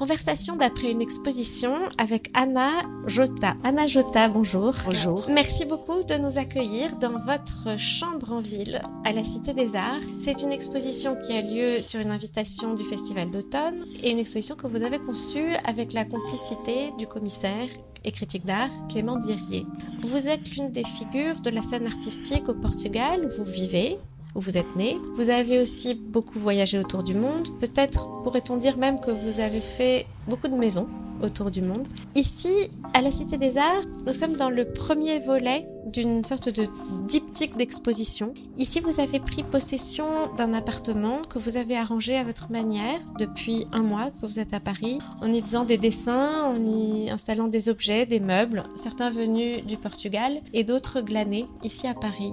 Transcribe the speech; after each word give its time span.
Conversation 0.00 0.56
d'après 0.56 0.92
une 0.92 1.02
exposition 1.02 1.74
avec 1.98 2.30
Anna 2.32 2.70
Jota. 3.06 3.52
Anna 3.62 3.86
Jota, 3.86 4.28
bonjour. 4.28 4.74
Bonjour. 4.86 5.26
Merci 5.28 5.66
beaucoup 5.66 6.02
de 6.02 6.14
nous 6.14 6.38
accueillir 6.38 6.96
dans 6.96 7.18
votre 7.18 7.78
chambre 7.78 8.32
en 8.32 8.40
ville 8.40 8.80
à 9.04 9.12
la 9.12 9.22
Cité 9.22 9.52
des 9.52 9.76
Arts. 9.76 10.00
C'est 10.18 10.40
une 10.40 10.52
exposition 10.52 11.16
qui 11.16 11.34
a 11.34 11.42
lieu 11.42 11.82
sur 11.82 12.00
une 12.00 12.12
invitation 12.12 12.72
du 12.72 12.82
Festival 12.82 13.30
d'automne 13.30 13.84
et 14.02 14.10
une 14.10 14.18
exposition 14.18 14.56
que 14.56 14.66
vous 14.66 14.82
avez 14.82 15.00
conçue 15.00 15.52
avec 15.66 15.92
la 15.92 16.06
complicité 16.06 16.92
du 16.96 17.06
commissaire 17.06 17.68
et 18.02 18.10
critique 18.10 18.46
d'art 18.46 18.70
Clément 18.88 19.18
Dirier. 19.18 19.66
Vous 20.00 20.30
êtes 20.30 20.56
l'une 20.56 20.70
des 20.70 20.84
figures 20.84 21.40
de 21.40 21.50
la 21.50 21.60
scène 21.60 21.86
artistique 21.86 22.48
au 22.48 22.54
Portugal 22.54 23.26
où 23.26 23.38
vous 23.38 23.50
vivez 23.50 23.98
où 24.34 24.40
vous 24.40 24.56
êtes 24.56 24.76
né. 24.76 24.96
Vous 25.14 25.30
avez 25.30 25.60
aussi 25.60 25.94
beaucoup 25.94 26.38
voyagé 26.38 26.78
autour 26.78 27.02
du 27.02 27.14
monde. 27.14 27.48
Peut-être 27.58 28.06
pourrait-on 28.22 28.56
dire 28.56 28.76
même 28.78 29.00
que 29.00 29.10
vous 29.10 29.40
avez 29.40 29.60
fait 29.60 30.06
beaucoup 30.28 30.48
de 30.48 30.54
maisons 30.54 30.86
autour 31.22 31.50
du 31.50 31.62
monde. 31.62 31.86
Ici, 32.14 32.70
à 32.94 33.00
la 33.00 33.10
Cité 33.10 33.36
des 33.36 33.58
Arts, 33.58 33.84
nous 34.06 34.12
sommes 34.12 34.36
dans 34.36 34.50
le 34.50 34.72
premier 34.72 35.18
volet 35.18 35.66
d'une 35.86 36.24
sorte 36.24 36.48
de 36.48 36.66
diptyque 37.08 37.56
d'exposition. 37.56 38.34
Ici, 38.58 38.80
vous 38.80 39.00
avez 39.00 39.20
pris 39.20 39.42
possession 39.42 40.32
d'un 40.36 40.52
appartement 40.52 41.22
que 41.22 41.38
vous 41.38 41.56
avez 41.56 41.76
arrangé 41.76 42.16
à 42.16 42.24
votre 42.24 42.50
manière 42.50 43.00
depuis 43.18 43.66
un 43.72 43.82
mois 43.82 44.10
que 44.10 44.26
vous 44.26 44.40
êtes 44.40 44.54
à 44.54 44.60
Paris, 44.60 44.98
en 45.20 45.32
y 45.32 45.40
faisant 45.40 45.64
des 45.64 45.78
dessins, 45.78 46.44
en 46.44 46.64
y 46.64 47.10
installant 47.10 47.48
des 47.48 47.68
objets, 47.68 48.06
des 48.06 48.20
meubles, 48.20 48.64
certains 48.74 49.10
venus 49.10 49.64
du 49.64 49.76
Portugal 49.76 50.40
et 50.52 50.64
d'autres 50.64 51.00
glanés 51.00 51.46
ici 51.64 51.86
à 51.86 51.94
Paris. 51.94 52.32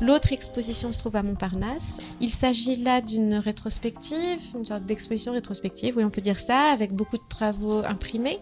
L'autre 0.00 0.32
exposition 0.32 0.92
se 0.92 0.98
trouve 0.98 1.16
à 1.16 1.22
Montparnasse. 1.22 2.00
Il 2.20 2.30
s'agit 2.30 2.76
là 2.76 3.00
d'une 3.00 3.34
rétrospective, 3.34 4.40
une 4.54 4.64
sorte 4.64 4.84
d'exposition 4.84 5.32
rétrospective, 5.32 5.96
oui 5.96 6.04
on 6.04 6.10
peut 6.10 6.20
dire 6.20 6.38
ça, 6.38 6.72
avec 6.72 6.92
beaucoup 6.92 7.16
de 7.16 7.22
travaux 7.28 7.84
imprimés 7.84 8.40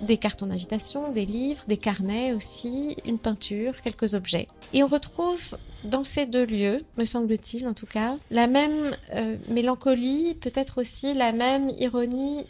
des 0.00 0.16
cartons 0.16 0.46
d'invitation, 0.46 1.10
des 1.12 1.26
livres, 1.26 1.62
des 1.68 1.76
carnets 1.76 2.32
aussi, 2.32 2.96
une 3.04 3.18
peinture, 3.18 3.80
quelques 3.82 4.14
objets. 4.14 4.48
Et 4.72 4.82
on 4.82 4.86
retrouve 4.86 5.56
dans 5.84 6.04
ces 6.04 6.26
deux 6.26 6.44
lieux, 6.44 6.78
me 6.96 7.04
semble-t-il 7.04 7.66
en 7.66 7.74
tout 7.74 7.86
cas, 7.86 8.16
la 8.30 8.46
même 8.46 8.96
euh, 9.14 9.36
mélancolie, 9.48 10.34
peut-être 10.34 10.80
aussi 10.80 11.14
la 11.14 11.32
même 11.32 11.70
ironie, 11.78 12.44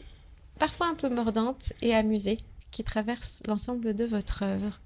parfois 0.59 0.89
un 0.89 0.95
peu 0.95 1.09
mordante 1.09 1.73
et 1.83 1.95
amusée, 1.95 2.39
qui 2.71 2.85
traverse 2.85 3.43
l'ensemble 3.47 3.95
de 3.95 4.05
votre 4.05 4.43
œuvre. 4.43 4.81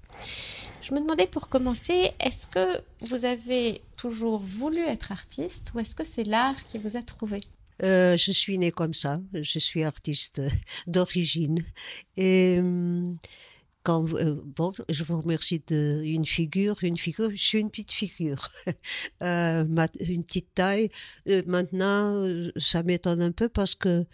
Je 0.81 0.93
me 0.93 0.99
demandais 0.99 1.27
pour 1.27 1.49
commencer, 1.49 2.11
est-ce 2.19 2.45
que 2.47 2.81
vous 3.01 3.25
avez 3.25 3.81
toujours 3.97 4.41
voulu 4.45 4.79
être 4.81 5.11
artiste 5.11 5.71
ou 5.73 5.79
est-ce 5.79 5.95
que 5.95 6.03
c'est 6.03 6.23
l'art 6.23 6.63
qui 6.65 6.77
vous 6.77 6.95
a 6.95 7.01
trouvé? 7.01 7.39
Euh, 7.83 8.17
je 8.17 8.31
suis 8.31 8.57
née 8.57 8.71
comme 8.71 8.93
ça. 8.93 9.21
Je 9.33 9.59
suis 9.59 9.83
artiste 9.83 10.41
d'origine. 10.87 11.63
Et 12.17 12.57
hum, 12.59 13.17
quand, 13.83 14.13
euh, 14.15 14.41
bon, 14.43 14.73
je 14.89 15.03
vous 15.03 15.21
remercie 15.21 15.61
de 15.67 16.01
une 16.03 16.25
figure, 16.25 16.77
une 16.83 16.97
figure. 16.97 17.29
Je 17.31 17.43
suis 17.43 17.59
une 17.59 17.69
petite 17.69 17.91
figure, 17.91 18.49
euh, 19.23 19.65
une 19.99 20.23
petite 20.23 20.53
taille. 20.55 20.89
maintenant, 21.45 22.23
ça 22.57 22.83
m'étonne 22.83 23.21
un 23.21 23.31
peu 23.31 23.49
parce 23.49 23.75
que 23.75 24.05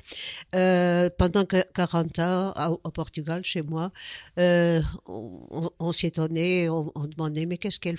Euh, 0.54 1.10
pendant 1.18 1.44
40 1.44 2.18
ans, 2.20 2.54
au, 2.82 2.90
Portugal, 2.90 3.44
chez 3.44 3.60
moi, 3.60 3.92
euh, 4.38 4.80
on, 5.06 5.92
s'étonnait, 5.92 6.70
on, 6.70 6.90
demandait, 7.06 7.44
mais 7.44 7.58
qu'est-ce 7.58 7.78
qu'elle 7.78 7.98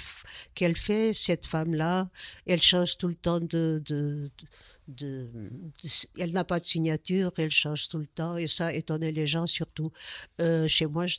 qu'elle 0.55 0.75
fait, 0.75 1.13
cette 1.13 1.45
femme-là? 1.45 2.09
Elle 2.47 2.63
change 2.63 2.97
tout 2.97 3.09
le 3.09 3.15
temps 3.15 3.39
de, 3.39 3.83
elle 6.17 6.31
n'a 6.31 6.43
pas 6.43 6.59
de 6.59 6.65
signature, 6.65 7.31
elle 7.37 7.51
change 7.51 7.89
tout 7.89 7.97
le 7.97 8.07
temps 8.07 8.37
et 8.37 8.47
ça 8.47 8.73
étonnait 8.73 9.11
les 9.11 9.27
gens 9.27 9.47
surtout. 9.47 9.91
Euh, 10.41 10.67
chez 10.67 10.85
moi 10.85 11.07
je, 11.07 11.17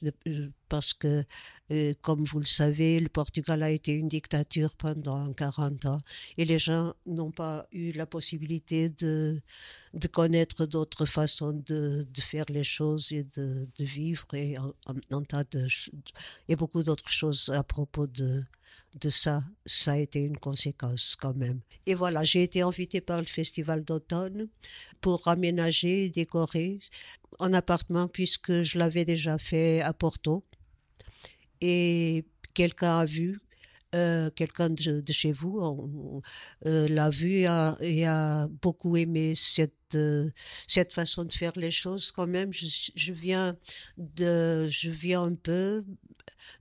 parce 0.68 0.94
que 0.94 1.24
euh, 1.72 1.94
comme 2.00 2.24
vous 2.24 2.38
le 2.38 2.46
savez, 2.46 3.00
le 3.00 3.08
Portugal 3.08 3.62
a 3.62 3.70
été 3.70 3.92
une 3.92 4.06
dictature 4.06 4.76
pendant 4.76 5.32
40 5.32 5.86
ans 5.86 6.00
et 6.38 6.44
les 6.44 6.60
gens 6.60 6.94
n'ont 7.06 7.32
pas 7.32 7.66
eu 7.72 7.90
la 7.92 8.06
possibilité 8.06 8.88
de, 8.88 9.40
de 9.94 10.06
connaître 10.06 10.66
d'autres 10.66 11.06
façons 11.06 11.52
de, 11.52 12.06
de, 12.08 12.20
faire 12.20 12.44
les 12.48 12.62
choses 12.62 13.10
et 13.10 13.24
de, 13.36 13.66
vivre 13.78 14.26
et 14.34 14.56
tas 15.28 15.44
de 15.44 15.66
et 16.48 16.54
beaucoup 16.54 16.84
d'autres 16.84 17.10
choses 17.10 17.48
à 17.48 17.64
propos 17.64 18.06
de 18.06 18.44
de 19.00 19.10
ça, 19.10 19.44
ça 19.66 19.92
a 19.92 19.98
été 19.98 20.20
une 20.20 20.38
conséquence 20.38 21.16
quand 21.16 21.34
même. 21.34 21.60
Et 21.86 21.94
voilà, 21.94 22.24
j'ai 22.24 22.42
été 22.42 22.62
invitée 22.62 23.00
par 23.00 23.18
le 23.18 23.26
Festival 23.26 23.84
d'automne 23.84 24.48
pour 25.00 25.28
aménager, 25.28 26.10
décorer 26.10 26.78
un 27.38 27.52
appartement 27.52 28.08
puisque 28.08 28.62
je 28.62 28.78
l'avais 28.78 29.04
déjà 29.04 29.38
fait 29.38 29.82
à 29.82 29.92
Porto. 29.92 30.44
Et 31.60 32.24
quelqu'un 32.54 33.00
a 33.00 33.04
vu, 33.04 33.40
euh, 33.94 34.30
quelqu'un 34.30 34.70
de, 34.70 35.02
chez 35.10 35.32
vous 35.32 36.22
euh, 36.64 36.88
l'a 36.88 37.10
vu 37.10 37.44
et 37.80 38.06
a, 38.06 38.48
beaucoup 38.62 38.96
aimé 38.96 39.34
cette, 39.34 39.94
euh, 39.94 40.30
cette 40.66 40.92
façon 40.92 41.24
de 41.24 41.32
faire 41.32 41.52
les 41.56 41.70
choses 41.70 42.10
quand 42.12 42.26
même. 42.26 42.52
Je, 42.52 42.66
je, 42.94 43.12
viens, 43.12 43.56
de, 43.98 44.68
je 44.70 44.90
viens 44.90 45.22
un 45.22 45.34
peu 45.34 45.84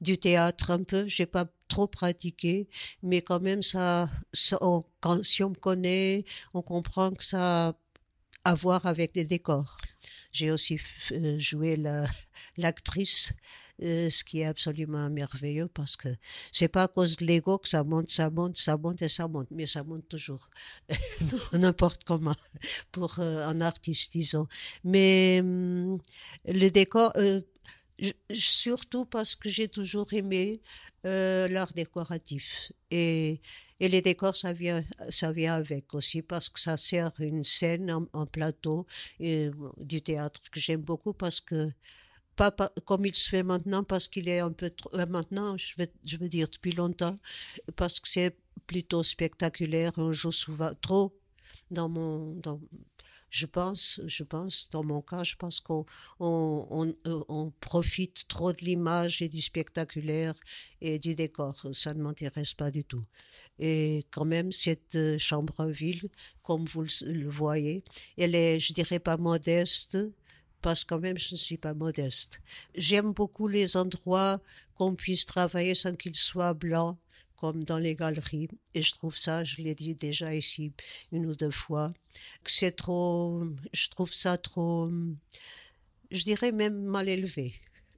du 0.02 0.18
théâtre 0.18 0.72
un 0.72 0.84
peu. 0.84 1.08
J'ai 1.08 1.26
pas 1.26 1.46
trop 1.76 1.88
pratiqué, 1.88 2.70
mais 3.04 3.22
quand 3.22 3.42
même 3.42 3.62
ça, 3.62 4.10
quand, 5.02 5.18
si 5.26 5.44
on 5.44 5.50
me 5.50 5.60
connaît, 5.68 6.24
on 6.54 6.62
comprend 6.62 7.12
que 7.12 7.24
ça 7.24 7.68
a 7.68 7.74
à 8.48 8.54
voir 8.54 8.86
avec 8.86 9.14
des 9.14 9.26
décors. 9.26 9.76
J'ai 10.32 10.52
aussi 10.52 10.80
euh, 11.12 11.40
joué 11.40 11.76
l'actrice. 12.58 13.34
Euh, 13.84 14.10
ce 14.10 14.24
qui 14.24 14.40
est 14.40 14.46
absolument 14.46 15.10
merveilleux 15.10 15.68
parce 15.68 15.98
que 15.98 16.08
c'est 16.54 16.70
pas 16.70 16.84
à 16.84 16.88
cause 16.88 17.18
de 17.18 17.26
l'ego 17.26 17.58
que 17.58 17.68
ça 17.68 17.84
monte, 17.84 18.08
ça 18.08 18.30
monte, 18.30 18.56
ça 18.56 18.78
monte 18.78 19.02
et 19.02 19.10
ça 19.10 19.28
monte, 19.28 19.50
mais 19.52 19.68
ça 19.68 19.84
monte 19.84 20.08
toujours, 20.08 20.50
n'importe 21.52 22.06
comment, 22.06 22.40
pour 22.94 23.20
euh, 23.20 23.46
un 23.46 23.60
artiste, 23.60 24.14
disons. 24.14 24.48
Mais 24.86 25.40
hum, 25.42 26.00
le 26.46 26.70
décor, 26.70 27.12
surtout 28.32 29.06
parce 29.06 29.36
que 29.36 29.50
j'ai 29.50 29.68
toujours 29.68 30.14
aimé 30.14 30.62
euh, 31.06 31.48
l'art 31.48 31.74
décoratif. 31.74 32.72
Et, 32.92 33.42
et, 33.80 33.88
les 33.88 34.02
décors, 34.02 34.36
ça 34.36 34.54
vient, 34.54 34.84
ça 35.10 35.32
vient 35.32 35.54
avec 35.56 35.94
aussi 35.94 36.22
parce 36.22 36.50
que 36.50 36.60
ça 36.60 36.78
sert 36.78 37.12
une 37.20 37.44
scène 37.44 37.92
en, 37.92 38.26
plateau 38.26 38.86
et, 39.20 39.50
du 39.78 40.02
théâtre 40.02 40.42
que 40.52 40.60
j'aime 40.60 40.82
beaucoup 40.82 41.14
parce 41.14 41.42
que 41.42 41.72
pas, 42.36 42.52
comme 42.86 43.06
il 43.06 43.16
se 43.16 43.30
fait 43.30 43.44
maintenant 43.44 43.84
parce 43.84 44.08
qu'il 44.08 44.28
est 44.28 44.40
un 44.40 44.52
peu 44.52 44.70
trop, 44.70 44.94
euh, 44.96 45.06
maintenant 45.06 45.56
je 45.58 45.74
veux, 45.78 45.88
je 46.04 46.18
veux 46.18 46.28
dire 46.28 46.50
depuis 46.52 46.74
longtemps 46.74 47.18
parce 47.76 48.00
que 48.00 48.10
c'est 48.10 48.36
plutôt 48.68 49.04
spectaculaire 49.04 49.94
on 49.98 50.12
joue 50.12 50.34
souvent 50.34 50.72
trop 50.82 51.18
dans 51.72 51.88
mon 51.88 52.34
je 53.36 53.46
pense, 53.46 54.00
je 54.06 54.24
pense, 54.24 54.70
dans 54.70 54.84
mon 54.84 55.02
cas, 55.02 55.26
je 55.26 55.36
pense 55.36 55.60
qu'on 55.60 55.86
on, 56.22 56.96
euh, 57.06 57.50
profite 57.60 58.26
trop 58.30 58.54
de 58.54 58.62
l'image 58.62 59.22
et 59.22 59.28
du 59.28 59.42
spectaculaire 59.42 60.36
et 60.80 61.00
du 61.00 61.16
décor. 61.16 61.68
Ça 61.74 61.94
ne 61.94 62.02
m'intéresse 62.02 62.54
pas 62.54 62.72
du 62.72 62.86
tout. 62.86 63.04
Et 63.60 64.06
quand 64.12 64.24
même, 64.24 64.54
cette 64.54 64.96
euh, 64.96 65.18
chambre 65.18 65.54
en 65.58 65.68
ville, 65.68 66.08
comme 66.44 66.64
vous 66.66 66.86
le 67.06 67.30
voyez, 67.30 67.84
elle 68.18 68.36
est, 68.36 68.62
je 68.62 68.72
dirais 68.74 69.00
pas 69.00 69.18
modeste, 69.18 69.98
parce 70.62 70.86
que 70.86 70.90
quand 70.96 71.02
même 71.02 71.18
je 71.18 71.34
ne 71.34 71.38
suis 71.38 71.58
pas 71.58 71.74
modeste. 71.74 72.40
J'aime 72.74 73.12
beaucoup 73.12 73.50
les 73.50 73.76
endroits 73.76 74.40
qu'on 74.76 74.96
puisse 74.96 75.26
travailler 75.26 75.76
sans 75.76 75.96
qu'ils 75.96 76.16
soient 76.16 76.54
blancs 76.54 76.98
comme 77.38 77.64
dans 77.64 77.78
les 77.78 77.96
galeries. 77.96 78.50
Et 78.74 78.82
je 78.82 78.94
trouve 78.94 79.18
ça, 79.18 79.44
je 79.44 79.62
l'ai 79.62 79.76
dit 79.76 79.96
déjà 79.96 80.34
ici 80.36 80.72
une 81.12 81.26
ou 81.26 81.36
deux 81.36 81.52
fois, 81.52 81.94
que 82.44 82.52
c'est 82.52 82.72
trop, 82.72 83.44
je 83.74 83.90
trouve 83.90 84.14
ça 84.14 84.38
trop, 84.38 84.90
je 86.12 86.24
dirais 86.24 86.52
même 86.52 86.84
mal 86.84 87.10
élevé. 87.10 87.56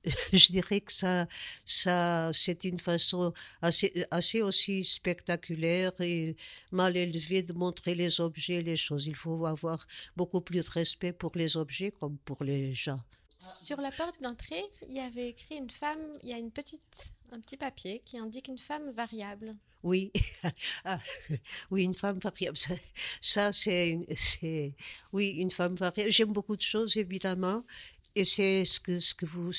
je 0.33 0.51
dirais 0.51 0.81
que 0.81 0.93
ça, 0.93 1.27
ça 1.65 2.29
c'est 2.33 2.63
une 2.63 2.79
façon 2.79 3.33
assez, 3.61 4.05
assez 4.11 4.41
aussi 4.41 4.85
spectaculaire 4.85 5.91
et 5.99 6.35
mal 6.71 6.95
élevée 6.95 7.43
de 7.43 7.53
montrer 7.53 7.95
les 7.95 8.21
objets, 8.21 8.61
les 8.61 8.75
choses. 8.75 9.05
Il 9.07 9.15
faut 9.15 9.45
avoir 9.45 9.85
beaucoup 10.15 10.41
plus 10.41 10.65
de 10.65 10.71
respect 10.71 11.13
pour 11.13 11.31
les 11.35 11.57
objets 11.57 11.91
comme 11.91 12.17
pour 12.19 12.43
les 12.43 12.73
gens. 12.73 13.01
Sur 13.39 13.79
la 13.81 13.91
porte 13.91 14.21
d'entrée, 14.21 14.63
il 14.89 14.95
y 14.95 14.99
avait 14.99 15.29
écrit 15.29 15.57
une 15.57 15.69
femme, 15.69 16.01
il 16.23 16.29
y 16.29 16.33
a 16.33 16.37
une 16.37 16.51
petite, 16.51 17.13
un 17.31 17.39
petit 17.39 17.57
papier 17.57 18.01
qui 18.05 18.17
indique 18.17 18.47
une 18.47 18.57
femme 18.57 18.89
variable. 18.91 19.55
Oui, 19.83 20.11
ah, 20.85 20.99
oui, 21.71 21.83
une 21.83 21.93
femme 21.93 22.19
variable. 22.19 22.57
Ça, 23.21 23.53
c'est, 23.53 23.99
oui, 25.13 25.29
une 25.37 25.51
femme 25.51 25.75
variable. 25.75 26.11
J'aime 26.11 26.33
beaucoup 26.33 26.55
de 26.55 26.61
choses, 26.61 26.97
évidemment. 26.97 27.63
Et 28.17 28.25
c'est 28.25 28.65
ce 28.65 28.79
que, 28.79 28.99
ce 28.99 29.13
que 29.13 29.27
vous. 29.27 29.51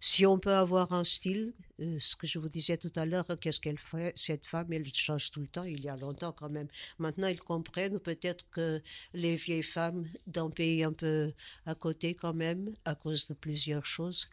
Si 0.00 0.24
on 0.24 0.38
peut 0.38 0.54
avoir 0.54 0.92
un 0.92 1.04
style, 1.04 1.52
euh, 1.80 1.98
ce 2.00 2.16
que 2.16 2.26
je 2.26 2.38
vous 2.38 2.48
disais 2.48 2.78
tout 2.78 2.92
à 2.96 3.04
l'heure, 3.04 3.26
qu'est-ce 3.38 3.60
qu'elle 3.60 3.78
fait, 3.78 4.12
cette 4.16 4.46
femme, 4.46 4.72
elle 4.72 4.86
change 4.94 5.30
tout 5.30 5.40
le 5.40 5.46
temps, 5.46 5.64
il 5.64 5.80
y 5.84 5.88
a 5.88 5.96
longtemps 5.96 6.32
quand 6.32 6.48
même. 6.48 6.68
Maintenant, 6.98 7.26
ils 7.26 7.38
comprennent 7.40 8.00
peut-être 8.00 8.48
que 8.50 8.80
les 9.12 9.36
vieilles 9.36 9.62
femmes 9.62 10.08
d'un 10.26 10.48
pays 10.48 10.82
un 10.82 10.94
peu 10.94 11.32
à 11.66 11.74
côté 11.74 12.14
quand 12.14 12.32
même, 12.32 12.74
à 12.86 12.94
cause 12.94 13.26
de 13.28 13.34
plusieurs 13.34 13.84
choses, 13.84 14.30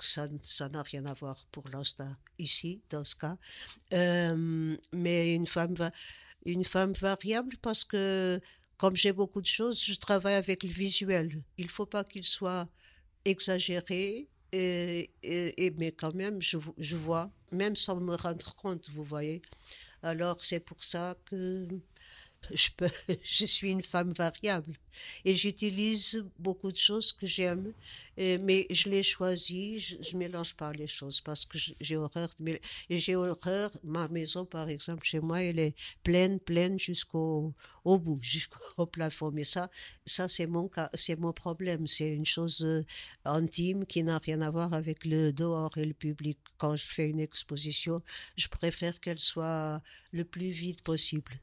ça 0.00 0.28
ça 0.44 0.68
n'a 0.68 0.82
rien 0.82 1.04
à 1.06 1.14
voir 1.14 1.46
pour 1.50 1.68
l'instant 1.68 2.14
ici, 2.38 2.80
dans 2.90 3.04
ce 3.04 3.16
cas. 3.16 3.36
Euh, 3.92 4.76
mais 4.92 5.34
une 5.34 5.48
femme, 5.48 5.74
va, 5.74 5.90
une 6.44 6.64
femme 6.64 6.92
variable 6.92 7.56
parce 7.60 7.82
que 7.82 8.40
comme 8.76 8.96
j'ai 8.96 9.12
beaucoup 9.12 9.42
de 9.42 9.46
choses, 9.46 9.84
je 9.84 9.94
travaille 9.94 10.36
avec 10.36 10.62
le 10.62 10.70
visuel. 10.70 11.42
Il 11.58 11.66
ne 11.66 11.70
faut 11.70 11.86
pas 11.86 12.02
qu'il 12.04 12.24
soit 12.24 12.66
exagéré, 13.24 14.28
et, 14.52 15.74
mais 15.78 15.92
quand 15.92 16.14
même, 16.14 16.40
je, 16.40 16.58
je, 16.78 16.96
vois, 16.96 17.30
même 17.52 17.76
sans 17.76 18.00
me 18.00 18.16
rendre 18.16 18.54
compte, 18.56 18.88
vous 18.90 19.04
voyez. 19.04 19.42
Alors, 20.02 20.42
c'est 20.42 20.60
pour 20.60 20.82
ça 20.82 21.16
que 21.26 21.68
je, 22.52 23.46
suis 23.46 23.70
une 23.70 23.82
femme 23.82 24.12
variable 24.12 24.74
et 25.24 25.34
j'utilise 25.34 26.24
beaucoup 26.38 26.72
de 26.72 26.76
choses 26.76 27.12
que 27.12 27.26
j'aime, 27.26 27.72
mais 28.16 28.66
je 28.70 28.88
les 28.88 29.02
choisis, 29.02 29.96
je 30.00 30.14
ne 30.14 30.18
mélange 30.18 30.54
pas 30.54 30.72
les 30.72 30.86
choses 30.86 31.20
parce 31.20 31.44
que 31.44 31.58
j'ai 31.80 31.96
horreur. 31.96 32.28
De 32.38 32.58
j'ai 32.90 33.16
horreur, 33.16 33.70
ma 33.84 34.08
maison 34.08 34.44
par 34.44 34.68
exemple, 34.68 35.04
chez 35.04 35.20
moi, 35.20 35.42
elle 35.42 35.58
est 35.58 35.74
pleine, 36.02 36.40
pleine 36.40 36.78
jusqu'au 36.78 37.54
au 37.84 37.98
bout, 37.98 38.18
jusqu'au 38.22 38.86
plafond. 38.86 39.30
Mais 39.32 39.44
ça, 39.44 39.70
ça 40.04 40.28
c'est 40.28 40.46
mon, 40.46 40.70
c'est 40.94 41.16
mon 41.16 41.32
problème. 41.32 41.86
C'est 41.86 42.08
une 42.08 42.26
chose 42.26 42.62
euh, 42.64 42.84
intime 43.24 43.86
qui 43.86 44.02
n'a 44.02 44.18
rien 44.18 44.40
à 44.40 44.50
voir 44.50 44.72
avec 44.74 45.04
le 45.04 45.32
dehors 45.32 45.76
et 45.78 45.84
le 45.84 45.94
public. 45.94 46.38
Quand 46.58 46.76
je 46.76 46.84
fais 46.84 47.08
une 47.08 47.20
exposition, 47.20 48.02
je 48.36 48.48
préfère 48.48 49.00
qu'elle 49.00 49.20
soit 49.20 49.82
le 50.12 50.24
plus 50.24 50.50
vide 50.50 50.82
possible. 50.82 51.40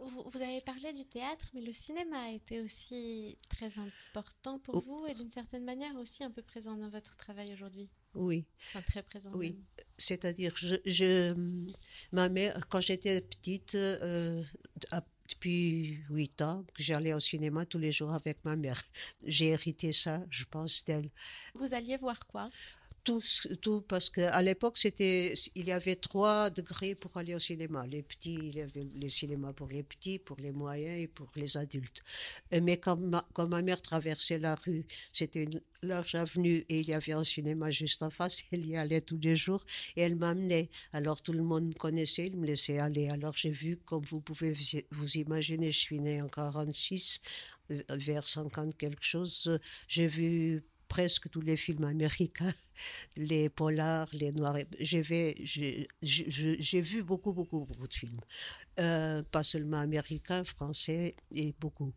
Vous, 0.00 0.40
avez 0.40 0.60
parlé 0.60 0.92
du 0.92 1.04
théâtre, 1.04 1.48
mais 1.54 1.60
le 1.60 1.72
cinéma 1.72 2.20
a 2.20 2.30
été 2.30 2.60
aussi 2.60 3.36
très 3.48 3.78
important 3.78 4.58
pour 4.58 4.80
vous 4.80 5.06
et 5.06 5.14
d'une 5.14 5.30
certaine 5.30 5.64
manière 5.64 5.94
aussi 5.96 6.22
un 6.22 6.30
peu 6.30 6.42
présent 6.42 6.76
dans 6.76 6.88
votre 6.88 7.16
travail 7.16 7.52
aujourd'hui. 7.52 7.88
Oui. 8.14 8.44
Enfin, 8.68 8.82
très 8.82 9.02
présent. 9.02 9.30
Oui. 9.34 9.56
C'est-à-dire, 9.96 10.54
je, 10.56 10.76
je, 10.86 11.34
ma 12.12 12.28
mère, 12.28 12.66
quand 12.68 12.80
j'étais 12.80 13.20
petite, 13.20 13.74
euh, 13.74 14.42
depuis 15.28 15.98
8 16.10 16.42
ans, 16.42 16.64
j'allais 16.76 17.12
au 17.12 17.20
cinéma 17.20 17.66
tous 17.66 17.78
les 17.78 17.92
jours 17.92 18.12
avec 18.12 18.44
ma 18.44 18.56
mère. 18.56 18.82
J'ai 19.24 19.48
hérité 19.48 19.92
ça, 19.92 20.22
je 20.30 20.44
pense, 20.44 20.84
d'elle. 20.84 21.10
Vous 21.54 21.74
alliez 21.74 21.96
voir 21.96 22.26
quoi? 22.26 22.50
Tout, 23.04 23.22
tout 23.60 23.80
parce 23.82 24.10
qu'à 24.10 24.40
l'époque, 24.42 24.78
c'était, 24.78 25.32
il 25.54 25.66
y 25.66 25.72
avait 25.72 25.96
trois 25.96 26.50
degrés 26.50 26.94
pour 26.94 27.16
aller 27.16 27.34
au 27.34 27.38
cinéma. 27.38 27.86
Les 27.86 28.02
petits, 28.02 28.34
il 28.34 28.56
y 28.56 28.60
avait 28.60 28.86
le 28.94 29.08
cinéma 29.08 29.52
pour 29.52 29.68
les 29.68 29.82
petits, 29.82 30.18
pour 30.18 30.36
les 30.38 30.52
moyens 30.52 31.00
et 31.00 31.08
pour 31.08 31.30
les 31.36 31.56
adultes. 31.56 32.02
Mais 32.52 32.76
quand 32.76 32.96
ma, 32.96 33.26
quand 33.32 33.48
ma 33.48 33.62
mère 33.62 33.82
traversait 33.82 34.38
la 34.38 34.54
rue, 34.54 34.84
c'était 35.12 35.42
une 35.42 35.60
large 35.82 36.14
avenue 36.14 36.64
et 36.68 36.80
il 36.80 36.88
y 36.88 36.94
avait 36.94 37.12
un 37.12 37.24
cinéma 37.24 37.70
juste 37.70 38.02
en 38.02 38.10
face. 38.10 38.42
Elle 38.52 38.66
y 38.66 38.76
allait 38.76 39.00
tous 39.00 39.18
les 39.18 39.36
jours 39.36 39.64
et 39.96 40.02
elle 40.02 40.16
m'amenait. 40.16 40.68
Alors 40.92 41.22
tout 41.22 41.32
le 41.32 41.42
monde 41.42 41.68
me 41.68 41.74
connaissait, 41.74 42.26
il 42.26 42.36
me 42.36 42.46
laissait 42.46 42.78
aller. 42.78 43.08
Alors 43.08 43.34
j'ai 43.34 43.50
vu, 43.50 43.76
comme 43.76 44.04
vous 44.04 44.20
pouvez 44.20 44.52
vous 44.90 45.16
imaginer, 45.16 45.70
je 45.70 45.78
suis 45.78 46.00
née 46.00 46.20
en 46.22 46.28
46, 46.28 47.20
euh, 47.70 47.82
vers 47.90 48.28
50 48.28 48.76
quelque 48.76 49.04
chose. 49.04 49.58
J'ai 49.86 50.06
vu 50.06 50.64
presque 50.88 51.30
tous 51.30 51.40
les 51.40 51.56
films 51.56 51.84
américains, 51.84 52.54
les 53.16 53.48
polars, 53.48 54.08
les 54.12 54.32
noirs. 54.32 54.58
J'ai 54.80 55.02
vu 56.80 57.02
beaucoup, 57.02 57.32
beaucoup, 57.32 57.64
beaucoup 57.64 57.86
de 57.86 57.94
films. 57.94 58.20
Euh, 58.80 59.22
pas 59.30 59.42
seulement 59.42 59.80
américains, 59.80 60.44
français 60.44 61.14
et 61.34 61.54
beaucoup. 61.60 61.92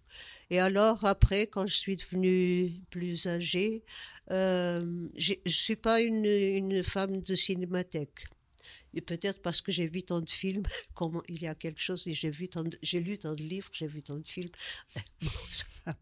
Et 0.49 0.59
alors, 0.59 1.05
après, 1.05 1.47
quand 1.47 1.67
je 1.67 1.75
suis 1.75 1.95
devenue 1.95 2.81
plus 2.89 3.27
âgée, 3.27 3.83
euh, 4.31 5.07
je 5.15 5.33
ne 5.45 5.51
suis 5.51 5.75
pas 5.75 6.01
une, 6.01 6.25
une 6.25 6.83
femme 6.83 7.21
de 7.21 7.35
cinémathèque. 7.35 8.25
Et 8.93 9.01
peut-être 9.01 9.41
parce 9.41 9.61
que 9.61 9.71
j'ai 9.71 9.87
vu 9.87 10.03
tant 10.03 10.21
de 10.21 10.29
films, 10.29 10.63
comme 10.93 11.21
il 11.27 11.41
y 11.41 11.47
a 11.47 11.55
quelque 11.55 11.81
chose, 11.81 12.07
et 12.07 12.13
j'ai 12.13 12.29
vu 12.29 12.47
tant 12.47 12.63
j'ai 12.81 12.99
lu 12.99 13.17
tant 13.17 13.33
de 13.33 13.43
livres, 13.43 13.69
j'ai 13.71 13.87
vu 13.87 14.01
tant 14.01 14.17
de 14.17 14.27
films. 14.27 14.51
Bon, 15.85 15.93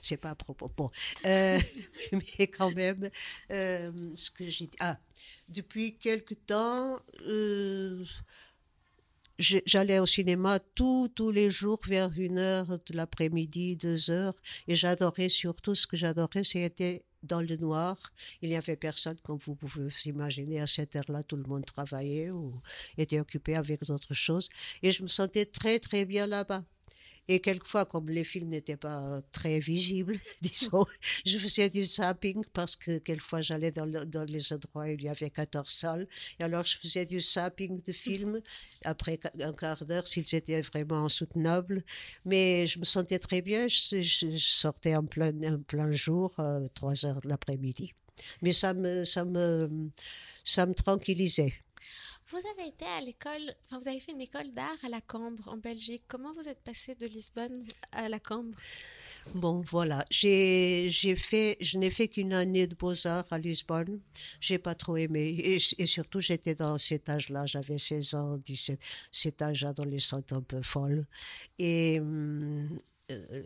c'est 0.00 0.16
pas 0.16 0.30
à 0.30 0.34
propos. 0.34 0.70
Bon, 0.74 0.90
euh, 1.26 1.60
mais 2.12 2.46
quand 2.46 2.70
même, 2.70 3.10
euh, 3.50 3.92
ce 4.14 4.30
que 4.30 4.48
j'ai 4.48 4.70
ah, 4.80 4.98
depuis 5.48 5.98
quelque 5.98 6.34
temps, 6.34 6.98
euh, 7.26 8.04
j'allais 9.38 9.98
au 9.98 10.06
cinéma 10.06 10.58
tous 10.74 11.08
tous 11.08 11.30
les 11.30 11.50
jours 11.50 11.80
vers 11.86 12.10
une 12.18 12.38
heure 12.38 12.78
de 12.86 12.96
l'après-midi, 12.96 13.76
deux 13.76 14.10
heures, 14.10 14.34
et 14.68 14.76
j'adorais 14.76 15.28
surtout 15.28 15.74
ce 15.74 15.86
que 15.86 15.96
j'adorais, 15.96 16.44
c'était 16.44 17.04
dans 17.26 17.40
le 17.40 17.56
noir. 17.56 18.12
Il 18.42 18.50
n'y 18.50 18.56
avait 18.56 18.76
personne, 18.76 19.16
comme 19.22 19.38
vous 19.38 19.54
pouvez 19.54 19.84
vous 19.84 20.08
imaginer. 20.08 20.60
À 20.60 20.66
cette 20.66 20.96
heure-là, 20.96 21.22
tout 21.22 21.36
le 21.36 21.44
monde 21.44 21.64
travaillait 21.64 22.30
ou 22.30 22.60
était 22.96 23.20
occupé 23.20 23.56
avec 23.56 23.84
d'autres 23.84 24.14
choses. 24.14 24.48
Et 24.82 24.92
je 24.92 25.02
me 25.02 25.08
sentais 25.08 25.46
très, 25.46 25.78
très 25.78 26.04
bien 26.04 26.26
là-bas. 26.26 26.64
Et 27.28 27.40
quelquefois, 27.40 27.84
comme 27.84 28.08
les 28.08 28.24
films 28.24 28.50
n'étaient 28.50 28.76
pas 28.76 29.20
très 29.32 29.58
visibles, 29.58 30.18
disons, 30.42 30.86
je 31.24 31.38
faisais 31.38 31.68
du 31.68 31.82
zapping 31.82 32.44
parce 32.52 32.76
que 32.76 32.98
quelquefois 32.98 33.42
j'allais 33.42 33.72
dans, 33.72 33.84
les 33.84 34.52
endroits 34.52 34.84
où 34.84 34.90
il 34.90 35.02
y 35.02 35.08
avait 35.08 35.30
14 35.30 35.68
salles. 35.68 36.06
Et 36.38 36.44
alors 36.44 36.64
je 36.64 36.76
faisais 36.76 37.04
du 37.04 37.20
zapping 37.20 37.82
de 37.82 37.92
films 37.92 38.40
après 38.84 39.18
un 39.40 39.52
quart 39.52 39.84
d'heure 39.84 40.06
s'ils 40.06 40.34
étaient 40.34 40.62
vraiment 40.62 41.04
insoutenables. 41.04 41.84
Mais 42.24 42.66
je 42.66 42.78
me 42.78 42.84
sentais 42.84 43.18
très 43.18 43.42
bien. 43.42 43.66
Je, 43.68 44.36
sortais 44.38 44.94
en 44.94 45.04
plein, 45.04 45.32
en 45.42 45.58
plein 45.58 45.90
jour, 45.90 46.32
euh, 46.38 46.68
3 46.74 47.06
heures 47.06 47.20
de 47.20 47.28
l'après-midi. 47.28 47.92
Mais 48.40 48.52
ça 48.52 48.72
me, 48.72 49.04
ça, 49.04 49.24
me, 49.24 49.90
ça 50.44 50.64
me 50.64 50.74
tranquillisait. 50.74 51.52
Vous 52.28 52.38
avez 52.38 52.68
été 52.68 52.84
à 52.84 53.00
l'école, 53.00 53.54
enfin 53.64 53.78
vous 53.78 53.86
avez 53.86 54.00
fait 54.00 54.10
une 54.10 54.20
école 54.20 54.50
d'art 54.52 54.76
à 54.84 54.88
la 54.88 55.00
Cambre 55.00 55.46
en 55.46 55.58
Belgique. 55.58 56.02
Comment 56.08 56.32
vous 56.32 56.48
êtes 56.48 56.60
passé 56.60 56.96
de 56.96 57.06
Lisbonne 57.06 57.64
à 57.92 58.08
la 58.08 58.18
Cambre? 58.18 58.56
Bon, 59.32 59.60
voilà, 59.60 60.04
j'ai 60.10 60.90
fait, 61.16 61.56
je 61.60 61.78
n'ai 61.78 61.90
fait 61.90 62.08
qu'une 62.08 62.32
année 62.32 62.66
de 62.66 62.74
beaux-arts 62.74 63.26
à 63.30 63.38
Lisbonne. 63.38 64.00
J'ai 64.40 64.58
pas 64.58 64.74
trop 64.74 64.96
aimé. 64.96 65.36
Et, 65.78 65.86
surtout, 65.86 66.18
j'étais 66.18 66.54
dans 66.54 66.78
cet 66.78 67.08
âge-là, 67.08 67.46
j'avais 67.46 67.78
16 67.78 68.14
ans, 68.14 68.36
17, 68.38 68.80
cet 69.12 69.42
âge 69.42 69.62
adolescent 69.62 70.22
un 70.32 70.42
peu 70.42 70.62
folle. 70.62 71.06
Et, 71.60 72.00
euh, 73.12 73.42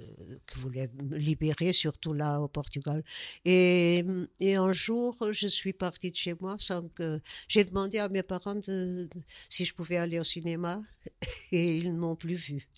que 0.47 0.59
voulait 0.59 0.89
me 1.03 1.19
libérer, 1.19 1.75
surtout 1.75 2.15
là 2.15 2.41
au 2.41 2.49
Portugal. 2.49 3.05
Et, 3.45 4.03
et, 4.41 4.55
un 4.55 4.73
jour, 4.73 5.17
je 5.33 5.49
suis 5.49 5.75
partie 5.75 6.11
de 6.11 6.17
chez 6.17 6.35
moi 6.41 6.57
sans 6.59 6.89
que. 6.89 7.21
J'ai 7.47 7.65
demandé 7.65 7.99
à 7.99 8.09
mes 8.09 8.23
parents 8.23 8.59
si 9.51 9.65
je 9.67 9.75
pouvais 9.75 9.99
aller 9.99 10.19
au 10.19 10.25
cinéma 10.25 10.83
et 11.53 11.77
ils 11.77 11.93
ne 11.93 11.99
m'ont 11.99 12.17
plus 12.17 12.37
vu. 12.37 12.69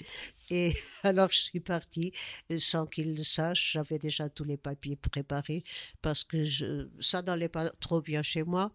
Et 0.52 0.74
alors, 1.02 1.30
je 1.32 1.40
suis 1.40 1.60
partie 1.60 2.12
sans 2.58 2.86
qu'ils 2.86 3.14
le 3.14 3.22
sachent. 3.22 3.72
J'avais 3.72 3.98
déjà 3.98 4.28
tous 4.28 4.44
les 4.44 4.58
papiers 4.58 4.96
préparés 4.96 5.64
parce 6.02 6.24
que 6.24 6.44
je, 6.44 6.88
ça 7.00 7.22
n'allait 7.22 7.48
pas 7.48 7.70
trop 7.80 8.02
bien 8.02 8.22
chez 8.22 8.42
moi. 8.42 8.70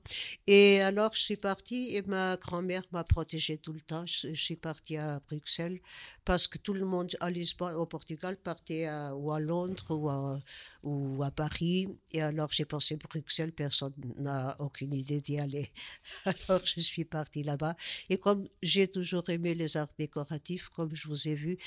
Et 0.48 0.82
alors, 0.82 1.14
je 1.14 1.22
suis 1.22 1.38
partie 1.38 1.96
et 1.96 2.02
ma 2.02 2.36
grand-mère 2.38 2.82
m'a 2.92 3.04
protégée 3.04 3.60
tout 3.60 3.74
le 3.74 3.82
temps. 3.82 4.06
Je, 4.08 4.34
je, 4.34 4.44
suis 4.48 4.56
partie 4.56 4.98
à 4.98 5.20
Bruxelles 5.20 5.80
parce 6.26 6.48
que 6.48 6.58
tout 6.58 6.74
le 6.74 6.84
monde 6.84 7.16
à 7.20 7.30
Lisbonne, 7.30 7.76
au 7.76 7.86
Portugal 7.86 8.38
partait 8.38 8.86
à, 8.86 9.16
ou 9.16 9.32
à 9.32 9.40
Londres 9.40 9.92
ou 9.92 10.10
à, 10.10 10.40
ou 10.82 11.22
à 11.22 11.30
Paris. 11.30 11.88
Et 12.12 12.24
alors 12.24 12.52
j'ai 12.52 12.66
pensé 12.66 12.96
Bruxelles, 12.96 13.52
personne 13.52 13.94
n'a 14.18 14.56
aucune 14.60 14.94
idée 14.94 15.22
d'y 15.22 15.40
aller. 15.40 15.72
Alors 16.26 16.62
je 16.66 16.80
suis 16.80 17.06
partie 17.06 17.44
là-bas. 17.44 17.76
Et 18.10 18.18
comme 18.18 18.48
j'ai 18.64 18.88
toujours 18.88 19.30
aimé 19.30 19.54
les 19.54 19.78
arts 19.78 19.94
décoratifs, 19.98 20.70
comme 20.70 20.96
je 20.96 21.08
vous 21.08 21.28
ai 21.28 21.36
vu, 21.36 21.58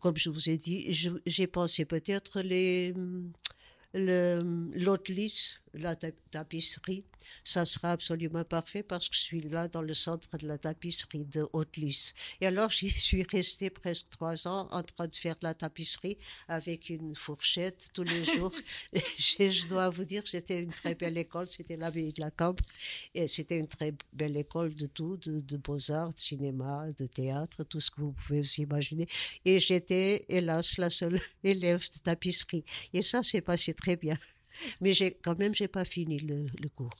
comme 0.00 0.16
je 0.16 0.30
vous 0.30 0.50
ai 0.50 0.56
dit, 0.56 0.92
j'ai 1.26 1.46
pensé 1.46 1.84
peut-être 1.84 2.40
les 2.40 2.94
l'autre 3.94 5.10
lisse, 5.12 5.60
la 5.72 5.96
tapisserie, 5.96 7.04
ça 7.44 7.64
sera 7.66 7.92
absolument 7.92 8.44
parfait 8.44 8.82
parce 8.82 9.08
que 9.08 9.16
je 9.16 9.20
suis 9.20 9.40
là 9.40 9.68
dans 9.68 9.82
le 9.82 9.94
centre 9.94 10.36
de 10.38 10.46
la 10.46 10.58
tapisserie 10.58 11.24
de 11.24 11.46
Haute-Lys. 11.52 12.14
Et 12.40 12.46
alors, 12.46 12.70
j'y 12.78 12.90
suis 12.90 13.22
restée 13.22 13.70
presque 13.70 14.10
trois 14.10 14.46
ans 14.46 14.68
en 14.70 14.82
train 14.82 15.06
de 15.06 15.14
faire 15.14 15.34
de 15.34 15.44
la 15.44 15.54
tapisserie 15.54 16.18
avec 16.48 16.90
une 16.90 17.14
fourchette 17.14 17.88
tous 17.92 18.02
les 18.02 18.24
jours. 18.36 18.52
et 19.38 19.50
je 19.50 19.66
dois 19.68 19.88
vous 19.90 20.04
dire 20.04 20.22
que 20.22 20.30
c'était 20.30 20.60
une 20.60 20.70
très 20.70 20.94
belle 20.94 21.18
école, 21.18 21.48
c'était 21.48 21.76
l'abbaye 21.76 22.12
de 22.12 22.20
la 22.20 22.30
Cambre. 22.30 22.62
Et 23.14 23.28
c'était 23.28 23.56
une 23.56 23.66
très 23.66 23.94
belle 24.12 24.36
école 24.36 24.74
de 24.74 24.86
tout, 24.86 25.16
de, 25.16 25.56
beaux-arts, 25.56 26.12
de 26.12 26.18
cinéma, 26.18 26.86
de 26.98 27.06
théâtre, 27.06 27.64
tout 27.64 27.80
ce 27.80 27.90
que 27.90 28.00
vous 28.00 28.12
pouvez 28.12 28.40
vous 28.40 28.54
imaginer. 28.60 29.08
Et 29.44 29.60
j'étais, 29.60 30.24
hélas, 30.28 30.78
la 30.78 30.90
seule 30.90 31.20
élève 31.44 31.80
de 31.80 31.98
tapisserie. 32.00 32.64
Et 32.92 33.02
ça 33.02 33.22
s'est 33.22 33.40
passé 33.40 33.74
très 33.74 33.96
bien. 33.96 34.18
Mais 34.80 34.94
j'ai 34.94 35.12
quand 35.12 35.38
même, 35.38 35.54
j'ai 35.54 35.68
pas 35.68 35.84
fini 35.84 36.18
le, 36.18 36.46
le 36.58 36.68
cours. 36.68 36.96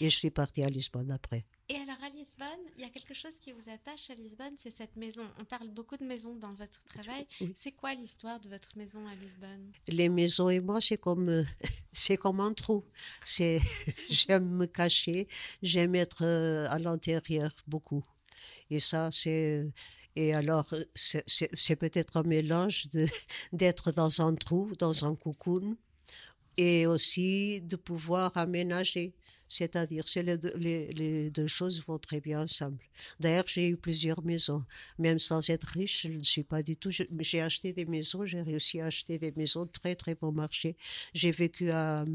Et 0.00 0.10
je 0.10 0.16
suis 0.16 0.30
partie 0.30 0.62
à 0.62 0.68
Lisbonne 0.68 1.10
après. 1.10 1.44
Et 1.68 1.76
alors 1.76 2.02
à 2.04 2.08
Lisbonne, 2.10 2.48
il 2.76 2.82
y 2.82 2.84
a 2.84 2.90
quelque 2.90 3.14
chose 3.14 3.38
qui 3.38 3.52
vous 3.52 3.70
attache 3.70 4.10
à 4.10 4.14
Lisbonne, 4.14 4.54
c'est 4.56 4.70
cette 4.70 4.96
maison. 4.96 5.22
On 5.40 5.44
parle 5.44 5.68
beaucoup 5.68 5.96
de 5.96 6.04
maisons 6.04 6.34
dans 6.34 6.52
votre 6.52 6.82
travail. 6.84 7.26
C'est 7.54 7.72
quoi 7.72 7.94
l'histoire 7.94 8.40
de 8.40 8.48
votre 8.48 8.76
maison 8.76 9.06
à 9.06 9.14
Lisbonne? 9.14 9.72
Les 9.88 10.08
maisons 10.08 10.50
et 10.50 10.60
moi, 10.60 10.80
c'est 10.80 10.98
comme, 10.98 11.28
euh, 11.28 11.44
c'est 11.92 12.16
comme 12.16 12.40
un 12.40 12.52
trou. 12.52 12.84
C'est, 13.24 13.60
j'aime 14.10 14.48
me 14.50 14.66
cacher, 14.66 15.28
j'aime 15.62 15.94
être 15.94 16.24
euh, 16.24 16.66
à 16.68 16.78
l'intérieur 16.78 17.54
beaucoup. 17.66 18.04
Et 18.68 18.80
ça, 18.80 19.10
c'est, 19.10 19.64
et 20.14 20.34
alors, 20.34 20.74
c'est 20.94 21.76
peut-être 21.76 22.16
un 22.16 22.22
mélange 22.22 22.88
d'être 23.52 23.92
dans 23.92 24.20
un 24.20 24.34
trou, 24.34 24.72
dans 24.78 25.04
un 25.06 25.14
cocoon, 25.14 25.76
et 26.56 26.86
aussi 26.86 27.60
de 27.62 27.76
pouvoir 27.76 28.36
aménager. 28.36 29.14
C'est-à-dire, 29.48 30.08
c'est 30.08 30.22
les, 30.22 30.88
les, 30.92 31.30
deux 31.30 31.46
choses 31.46 31.84
vont 31.86 31.98
très 31.98 32.20
bien 32.20 32.40
ensemble. 32.40 32.78
D'ailleurs, 33.20 33.44
j'ai 33.46 33.68
eu 33.68 33.76
plusieurs 33.76 34.22
maisons. 34.24 34.64
Même 34.98 35.18
sans 35.18 35.50
être 35.50 35.64
riche, 35.64 36.06
je 36.06 36.08
ne 36.08 36.22
suis 36.22 36.42
pas 36.42 36.62
du 36.62 36.74
tout. 36.74 36.90
J'ai 36.90 37.42
acheté 37.42 37.74
des 37.74 37.84
maisons, 37.84 38.24
j'ai 38.24 38.40
réussi 38.40 38.80
à 38.80 38.86
acheter 38.86 39.18
des 39.18 39.32
maisons 39.36 39.66
très, 39.66 39.94
très 39.94 40.14
bon 40.14 40.32
marché. 40.32 40.74
J'ai 41.12 41.32
vécu 41.32 41.70
à, 41.70 42.06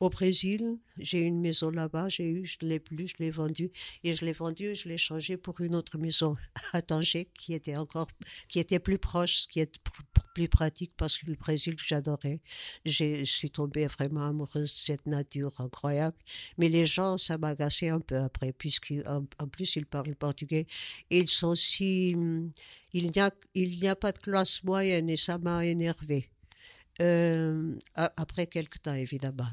au 0.00 0.08
Brésil, 0.08 0.78
j'ai 0.96 1.20
une 1.20 1.40
maison 1.40 1.70
là-bas, 1.70 2.08
j'ai 2.08 2.24
eu, 2.24 2.46
je 2.46 2.56
l'ai 2.62 2.80
plus, 2.80 3.08
je 3.08 3.14
l'ai 3.18 3.30
vendue 3.30 3.70
et 4.02 4.14
je 4.14 4.24
l'ai 4.24 4.32
vendue, 4.32 4.74
je 4.74 4.88
l'ai 4.88 4.96
changée 4.96 5.36
pour 5.36 5.60
une 5.60 5.74
autre 5.74 5.98
maison 5.98 6.36
à 6.72 6.80
Tanger 6.80 7.28
qui 7.38 7.52
était 7.52 7.76
encore, 7.76 8.08
qui 8.48 8.58
était 8.58 8.78
plus 8.78 8.98
proche, 8.98 9.42
ce 9.42 9.48
qui 9.48 9.60
est 9.60 9.78
plus 10.34 10.48
pratique 10.48 10.92
parce 10.96 11.18
que 11.18 11.26
le 11.26 11.34
Brésil 11.34 11.76
j'adorais. 11.86 12.40
Je 12.86 13.24
suis 13.24 13.50
tombée 13.50 13.86
vraiment 13.86 14.26
amoureuse 14.26 14.72
de 14.72 14.78
cette 14.78 15.06
nature 15.06 15.60
incroyable. 15.60 16.16
Mais 16.56 16.70
les 16.70 16.86
gens, 16.86 17.18
ça 17.18 17.36
m'agaçait 17.36 17.90
un 17.90 18.00
peu 18.00 18.16
après, 18.16 18.52
puisqu'en 18.52 19.26
en 19.38 19.48
plus 19.48 19.76
ils 19.76 19.86
parlent 19.86 20.16
portugais 20.16 20.66
et 21.10 21.18
ils 21.18 21.28
sont 21.28 21.54
si, 21.54 22.16
il 22.92 23.10
n'y 23.10 23.20
a, 23.20 23.30
il 23.54 23.78
n'y 23.78 23.88
a 23.88 23.96
pas 23.96 24.12
de 24.12 24.18
classe 24.18 24.64
moyenne 24.64 25.10
et 25.10 25.16
ça 25.18 25.36
m'a 25.36 25.66
énervé. 25.66 26.30
Euh, 27.00 27.78
après 27.94 28.46
quelques 28.46 28.82
temps, 28.82 28.94
évidemment. 28.94 29.48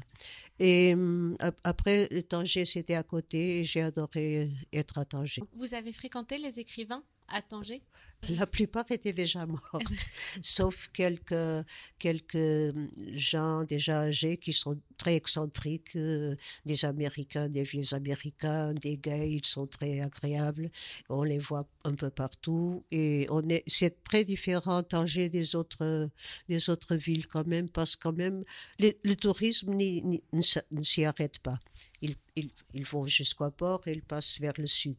Et 0.58 0.94
euh, 0.94 1.34
après, 1.64 2.08
Tanger, 2.28 2.64
c'était 2.66 2.94
à 2.94 3.02
côté 3.02 3.60
et 3.60 3.64
j'ai 3.64 3.82
adoré 3.82 4.50
être 4.72 4.98
à 4.98 5.04
Tanger. 5.04 5.42
Vous 5.54 5.74
avez 5.74 5.92
fréquenté 5.92 6.38
les 6.38 6.58
écrivains 6.58 7.02
à 7.28 7.40
Tanger? 7.40 7.82
La 8.30 8.46
plupart 8.46 8.84
étaient 8.90 9.12
déjà 9.12 9.46
morts, 9.46 9.80
sauf 10.42 10.88
quelques, 10.92 11.64
quelques 11.98 12.74
gens 13.14 13.64
déjà 13.64 14.00
âgés 14.00 14.36
qui 14.36 14.52
sont 14.52 14.78
très 14.98 15.14
excentriques, 15.14 15.96
euh, 15.96 16.34
des 16.66 16.84
Américains, 16.84 17.48
des 17.48 17.62
vieux 17.62 17.94
Américains, 17.94 18.74
des 18.74 18.98
gays, 18.98 19.30
ils 19.30 19.46
sont 19.46 19.66
très 19.66 20.00
agréables. 20.00 20.70
On 21.08 21.22
les 21.22 21.38
voit 21.38 21.68
un 21.84 21.94
peu 21.94 22.10
partout 22.10 22.82
et 22.90 23.26
on 23.30 23.48
est, 23.48 23.62
c'est 23.66 24.02
très 24.02 24.24
différent 24.24 24.82
Tanger 24.82 25.28
des 25.28 25.54
autres, 25.54 26.10
des 26.48 26.70
autres 26.70 26.96
villes 26.96 27.28
quand 27.28 27.46
même, 27.46 27.70
parce 27.70 27.96
que 27.96 28.02
quand 28.02 28.16
même, 28.16 28.44
le 28.78 29.14
tourisme 29.14 29.74
ne 29.74 30.82
s'y 30.82 31.04
arrête 31.04 31.38
pas 31.38 31.58
ils, 32.00 32.16
ils, 32.36 32.50
ils 32.74 32.84
vont 32.84 33.04
jusqu'au 33.04 33.50
port 33.50 33.86
et 33.86 33.92
ils 33.92 34.02
passent 34.02 34.38
vers 34.40 34.52
le 34.56 34.66
sud, 34.66 34.98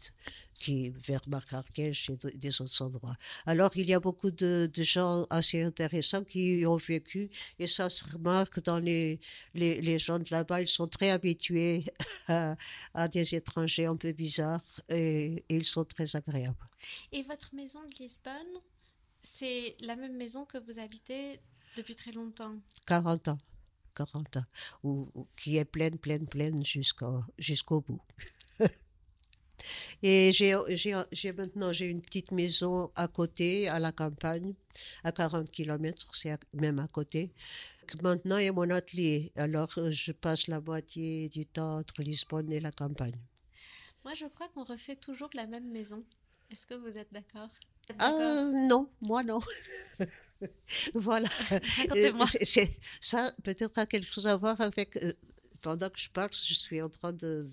qui 0.53 0.89
vers 0.89 1.21
Marrakech 1.27 2.09
et 2.09 2.37
des 2.37 2.61
autres 2.61 2.81
endroits. 2.81 3.08
Alors, 3.45 3.71
il 3.75 3.87
y 3.89 3.93
a 3.93 3.99
beaucoup 3.99 4.31
de, 4.31 4.69
de, 4.73 4.83
gens 4.83 5.25
assez 5.29 5.61
intéressants 5.61 6.23
qui 6.23 6.59
y 6.59 6.65
ont 6.65 6.77
vécu 6.77 7.29
et 7.57 7.67
ça 7.67 7.89
se 7.89 8.03
remarque 8.05 8.61
dans 8.63 8.79
les, 8.79 9.19
les, 9.53 9.81
les 9.81 9.99
gens 9.99 10.19
de 10.19 10.25
là-bas. 10.31 10.61
Ils 10.61 10.67
sont 10.67 10.87
très 10.87 11.11
habitués 11.11 11.85
à, 12.27 12.55
à, 12.93 13.07
des 13.07 13.35
étrangers 13.35 13.85
un 13.85 13.95
peu 13.95 14.11
bizarres 14.11 14.81
et, 14.89 15.43
et 15.49 15.55
ils 15.55 15.65
sont 15.65 15.85
très 15.85 16.15
agréables. 16.15 16.57
Et 17.11 17.23
votre 17.23 17.53
maison 17.53 17.81
de 17.83 17.95
Lisbonne, 17.99 18.61
c'est 19.21 19.75
la 19.81 19.95
même 19.95 20.15
maison 20.15 20.45
que 20.45 20.57
vous 20.57 20.79
habitez 20.79 21.39
depuis 21.75 21.95
très 21.95 22.11
longtemps? 22.11 22.55
40 22.87 23.27
ans. 23.29 23.37
40 23.95 24.37
ans, 24.37 24.45
ou, 24.83 25.27
qui 25.35 25.57
est 25.57 25.65
pleine, 25.65 25.97
pleine, 25.97 26.25
pleine 26.25 26.65
jusqu'au 26.65 27.21
jusqu'au 27.37 27.81
bout. 27.81 28.01
Et 30.03 30.31
j'ai 30.31 30.53
maintenant 31.33 31.73
j'ai 31.73 31.85
une 31.85 32.01
petite 32.01 32.31
maison 32.31 32.91
à 32.95 33.07
côté, 33.07 33.67
à 33.67 33.79
la 33.79 33.91
campagne, 33.91 34.53
à 35.03 35.11
40 35.11 35.49
km, 35.51 36.07
c'est 36.13 36.37
même 36.53 36.79
à 36.79 36.87
côté. 36.87 37.31
Maintenant, 38.03 38.37
il 38.37 38.45
y 38.45 38.47
a 38.47 38.51
mon 38.51 38.69
atelier. 38.69 39.31
Alors, 39.35 39.71
je 39.89 40.11
passe 40.11 40.47
la 40.47 40.61
moitié 40.61 41.27
du 41.29 41.45
temps 41.45 41.79
entre 41.79 42.03
Lisbonne 42.03 42.51
et 42.51 42.59
la 42.59 42.71
campagne. 42.71 43.19
Moi, 44.03 44.13
je 44.13 44.25
crois 44.25 44.47
qu'on 44.49 44.63
refait 44.63 44.95
toujours 44.95 45.29
la 45.33 45.47
même 45.47 45.69
maison. 45.71 46.03
Est-ce 46.51 46.65
que 46.65 46.75
vous 46.75 46.97
êtes 46.97 47.11
d'accord? 47.11 47.49
Ah, 47.97 48.51
Non, 48.53 48.89
moi 49.01 49.23
non. 49.23 49.39
voilà. 50.93 51.27
Euh, 51.95 52.11
ça 53.01 53.33
peut-être 53.43 53.77
a 53.77 53.85
quelque 53.85 54.11
chose 54.11 54.27
à 54.27 54.35
voir 54.35 54.59
avec. 54.61 54.97
Pendant 55.61 55.89
que 55.89 55.99
je 55.99 56.09
parle, 56.09 56.29
je 56.31 56.53
suis 56.53 56.81
en 56.81 56.89
train 56.89 57.13
de 57.13 57.47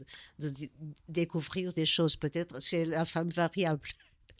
découvrir 1.08 1.72
des 1.72 1.86
choses. 1.86 2.16
Peut-être 2.16 2.60
c'est 2.60 2.84
la 2.84 3.04
femme 3.04 3.30
variable. 3.30 3.88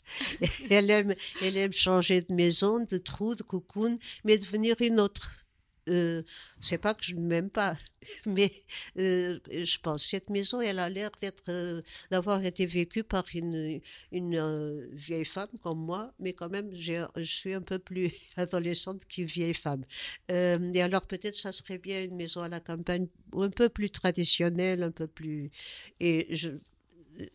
elle, 0.69 0.89
aime, 0.89 1.13
elle 1.41 1.57
aime 1.57 1.73
changer 1.73 2.21
de 2.21 2.33
maison, 2.33 2.79
de 2.83 2.97
trou, 2.97 3.35
de 3.35 3.43
cocoon, 3.43 3.99
mais 4.23 4.37
devenir 4.37 4.75
une 4.79 4.99
autre 4.99 5.46
euh, 5.87 6.23
c'est 6.61 6.77
pas 6.77 6.93
que 6.93 7.03
je 7.03 7.15
ne 7.15 7.21
m'aime 7.21 7.49
pas, 7.49 7.77
mais 8.25 8.51
euh, 8.97 9.39
je 9.49 9.77
pense 9.79 10.03
cette 10.05 10.29
maison, 10.29 10.61
elle 10.61 10.79
a 10.79 10.89
l'air 10.89 11.11
d'être, 11.21 11.43
euh, 11.49 11.81
d'avoir 12.11 12.43
été 12.43 12.65
vécue 12.65 13.03
par 13.03 13.25
une, 13.33 13.81
euh, 14.13 14.87
vieille 14.93 15.25
femme 15.25 15.49
comme 15.61 15.79
moi, 15.79 16.13
mais 16.19 16.33
quand 16.33 16.49
même, 16.49 16.71
je 16.75 17.05
suis 17.23 17.53
un 17.53 17.61
peu 17.61 17.79
plus 17.79 18.11
adolescente 18.37 19.05
qu'une 19.07 19.25
vieille 19.25 19.53
femme. 19.53 19.83
Et 20.29 20.81
alors 20.81 21.05
peut-être 21.05 21.35
ça 21.35 21.51
serait 21.51 21.77
bien 21.77 22.03
une 22.03 22.15
maison 22.15 22.41
à 22.41 22.49
la 22.49 22.59
campagne 22.59 23.07
un 23.33 23.49
peu 23.49 23.69
plus 23.69 23.89
traditionnelle, 23.89 24.83
un 24.83 24.91
peu 24.91 25.07
plus, 25.07 25.51
et 25.99 26.35
je, 26.35 26.49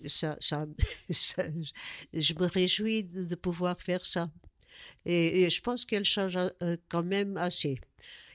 ça, 0.07 0.37
ça, 0.41 0.67
je 1.09 2.35
me 2.35 2.47
réjouis 2.47 3.05
de, 3.05 3.35
pouvoir 3.35 3.81
faire 3.81 4.05
ça. 4.07 4.31
Et 5.05 5.49
je 5.51 5.61
pense 5.61 5.85
qu'elle 5.85 6.05
change 6.05 6.37
quand 6.89 7.03
même 7.03 7.37
assez 7.37 7.81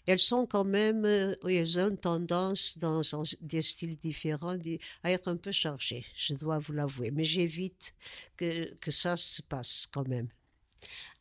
elles 0.08 0.20
sont 0.20 0.46
quand 0.46 0.64
même, 0.64 1.06
euh, 1.06 1.36
elles 1.48 1.78
ont 1.80 1.96
tendance 1.96 2.78
dans 2.78 3.02
des 3.42 3.62
styles 3.62 3.98
différents 3.98 4.58
à 5.04 5.12
être 5.12 5.28
un 5.28 5.38
peu 5.38 5.52
chargées, 5.52 6.06
je 6.16 6.34
dois 6.34 6.60
vous 6.60 6.74
l'avouer. 6.74 7.12
Mais 7.12 7.26
j'évite 7.26 7.94
que, 8.38 8.74
que 8.76 8.90
ça 8.90 9.18
se 9.18 9.42
passe 9.42 9.88
quand 9.92 10.08
même. 10.08 10.30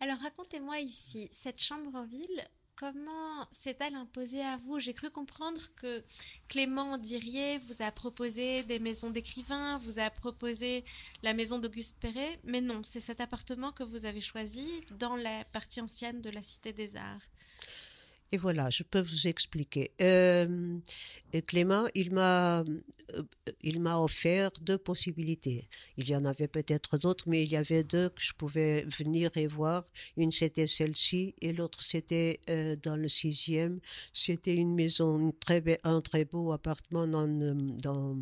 Alors 0.00 0.19
racontez-moi 0.19 0.78
ici, 0.81 1.28
cette 1.33 1.61
chambre 1.61 1.95
en 1.95 2.07
ville, 2.07 2.49
comment 2.76 3.49
s'est-elle 3.50 3.95
imposée 3.95 4.43
à 4.43 4.59
vous? 4.59 4.78
J'ai 4.78 4.95
cru 4.95 5.11
comprendre 5.11 5.61
que 5.76 6.05
Clément 6.49 6.99
Dirier 6.99 7.59
vous 7.59 7.83
a 7.83 7.90
proposé 7.90 8.62
des 8.64 8.78
maisons 8.78 9.11
d'écrivains, 9.11 9.78
vous 9.78 9.99
a 9.99 10.11
proposé 10.11 10.85
la 11.23 11.35
maison 11.35 11.59
d'Auguste 11.59 11.99
Perret, 11.99 12.38
mais 12.45 12.61
non, 12.61 12.83
c'est 12.85 13.00
cet 13.00 13.21
appartement 13.21 13.73
que 13.73 13.83
vous 13.83 14.05
avez 14.05 14.21
choisi 14.21 14.69
dans 14.99 15.16
la 15.16 15.45
partie 15.47 15.81
ancienne 15.81 16.21
de 16.21 16.31
la 16.31 16.43
Cité 16.43 16.73
des 16.73 16.97
Arts. 16.97 17.26
Et 18.33 18.38
voilà, 18.38 18.71
je 18.71 18.83
peux 18.83 19.00
vous 19.00 19.28
expliquer. 19.28 19.92
Euh, 20.00 20.78
Clément, 21.47 21.87
il 21.95 22.12
m'a, 22.12 22.61
euh, 22.61 23.23
il 23.62 23.80
m'a 23.80 23.99
offert 23.99 24.50
deux 24.61 24.78
possibilités. 24.78 25.68
Il 25.97 26.09
y 26.09 26.16
en 26.16 26.25
avait 26.25 26.49
peut-être 26.49 26.99
d'autres, 26.99 27.28
mais 27.28 27.42
il 27.45 27.50
y 27.50 27.56
avait 27.56 27.85
deux 27.85 28.09
que 28.09 28.21
je 28.21 28.33
pouvais 28.33 28.85
venir 28.85 29.30
et 29.37 29.47
voir. 29.47 29.85
Une 30.16 30.33
c'était 30.33 30.66
celle-ci 30.66 31.35
et 31.40 31.52
l'autre 31.52 31.83
c'était 31.83 32.40
euh, 32.50 32.75
dans 32.83 32.97
le 32.97 33.09
sixième. 33.09 33.80
C'était 34.12 34.54
une 34.54 34.75
maison, 34.75 35.33
très, 35.38 35.62
un 35.85 36.00
très 36.00 36.25
beau 36.25 36.52
appartement 36.52 37.06
dans, 37.06 37.28
dans. 37.28 38.16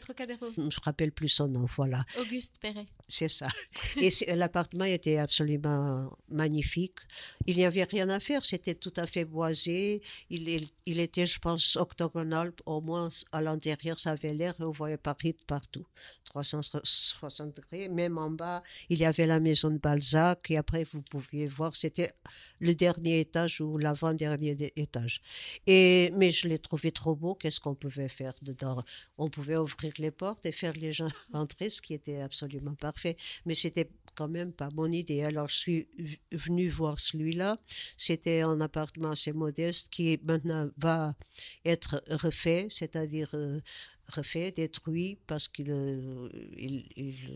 Trocadéro. 0.00 0.46
Je 0.56 0.60
me 0.62 0.70
rappelle 0.82 1.12
plus 1.12 1.28
son 1.28 1.48
nom, 1.48 1.64
voilà. 1.76 2.04
Auguste 2.20 2.56
Perret. 2.60 2.86
C'est 3.06 3.28
ça. 3.28 3.48
et 3.96 4.10
l'appartement 4.34 4.84
était 4.84 5.16
absolument 5.16 6.10
magnifique. 6.28 6.98
Il 7.46 7.56
n'y 7.56 7.64
avait 7.64 7.84
rien 7.84 8.08
à 8.10 8.20
faire. 8.20 8.44
C'était 8.44 8.74
tout 8.74 8.92
à 8.96 9.06
fait 9.06 9.24
beau 9.24 9.37
il, 9.46 11.00
était, 11.00 11.26
je 11.26 11.38
pense, 11.38 11.76
octogonal, 11.76 12.52
au 12.66 12.80
moins 12.80 13.08
à 13.32 13.40
l'intérieur, 13.40 13.98
ça 13.98 14.12
avait 14.12 14.34
l'air, 14.34 14.54
on 14.58 14.70
voyait 14.70 14.96
Paris 14.96 15.32
de 15.32 15.44
partout, 15.46 15.86
360 16.24 17.56
degrés. 17.56 17.88
Même 17.88 18.18
en 18.18 18.30
bas, 18.30 18.62
il 18.88 18.98
y 18.98 19.04
avait 19.04 19.26
la 19.26 19.40
maison 19.40 19.70
de 19.70 19.78
Balzac, 19.78 20.50
et 20.50 20.56
après, 20.56 20.84
vous 20.84 21.02
pouviez 21.02 21.46
voir, 21.46 21.76
c'était 21.76 22.12
le 22.60 22.74
dernier 22.74 23.20
étage 23.20 23.60
ou 23.60 23.78
l'avant-dernier 23.78 24.72
étage. 24.76 25.20
Et, 25.66 26.10
mais 26.14 26.32
je 26.32 26.48
l'ai 26.48 26.58
trouvé 26.58 26.92
trop 26.92 27.14
beau, 27.14 27.34
qu'est-ce 27.34 27.60
qu'on 27.60 27.74
pouvait 27.74 28.08
faire 28.08 28.34
dedans? 28.42 28.82
On 29.16 29.30
pouvait 29.30 29.56
ouvrir 29.56 29.92
les 29.98 30.10
portes 30.10 30.44
et 30.46 30.52
faire 30.52 30.74
les 30.74 30.92
gens 30.92 31.08
entrer, 31.32 31.70
ce 31.70 31.80
qui 31.82 31.94
était 31.94 32.20
absolument 32.20 32.74
parfait. 32.74 33.16
Mais 33.46 33.54
c'était 33.54 33.90
quand 34.18 34.28
même 34.28 34.52
pas 34.52 34.68
mon 34.74 34.90
idée. 34.90 35.22
Alors 35.22 35.48
je 35.48 35.54
suis 35.54 35.88
venue 36.32 36.68
voir 36.68 36.98
celui-là. 36.98 37.56
C'était 37.96 38.40
un 38.40 38.60
appartement 38.60 39.10
assez 39.10 39.32
modeste 39.32 39.90
qui 39.90 40.18
maintenant 40.24 40.68
va 40.76 41.14
être 41.64 42.02
refait, 42.10 42.66
c'est-à-dire 42.68 43.30
euh, 43.34 43.60
refait, 44.08 44.50
détruit, 44.50 45.18
parce 45.28 45.46
que 45.46 45.62
euh, 45.62 46.28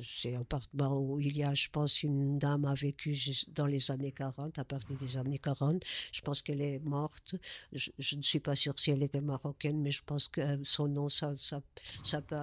c'est 0.05 0.35
un 0.35 0.41
appartement 0.41 0.99
où 0.99 1.21
il 1.21 1.37
y 1.37 1.45
a, 1.45 1.55
je 1.55 1.69
pense, 1.69 2.03
une 2.03 2.39
dame 2.39 2.65
a 2.65 2.75
vécu 2.75 3.17
dans 3.49 3.67
les 3.67 3.91
années 3.93 4.13
40, 4.13 4.59
à 4.59 4.65
partir 4.65 4.97
des 4.99 5.17
années 5.17 5.39
40. 5.39 5.85
Je 6.11 6.21
pense 6.23 6.43
qu'elle 6.43 6.63
est 6.63 6.81
morte. 6.81 7.37
Je, 7.73 8.17
ne 8.17 8.23
suis 8.23 8.41
pas 8.41 8.57
sûre 8.57 8.75
si 8.77 8.91
elle 8.91 9.05
était 9.05 9.21
marocaine, 9.21 9.81
mais 9.81 9.93
je 9.93 10.03
pense 10.05 10.27
que 10.27 10.43
son 10.65 10.89
nom, 10.89 11.09
ça, 11.09 11.35
ça, 11.37 11.63
ça 12.03 12.23
peut 12.23 12.37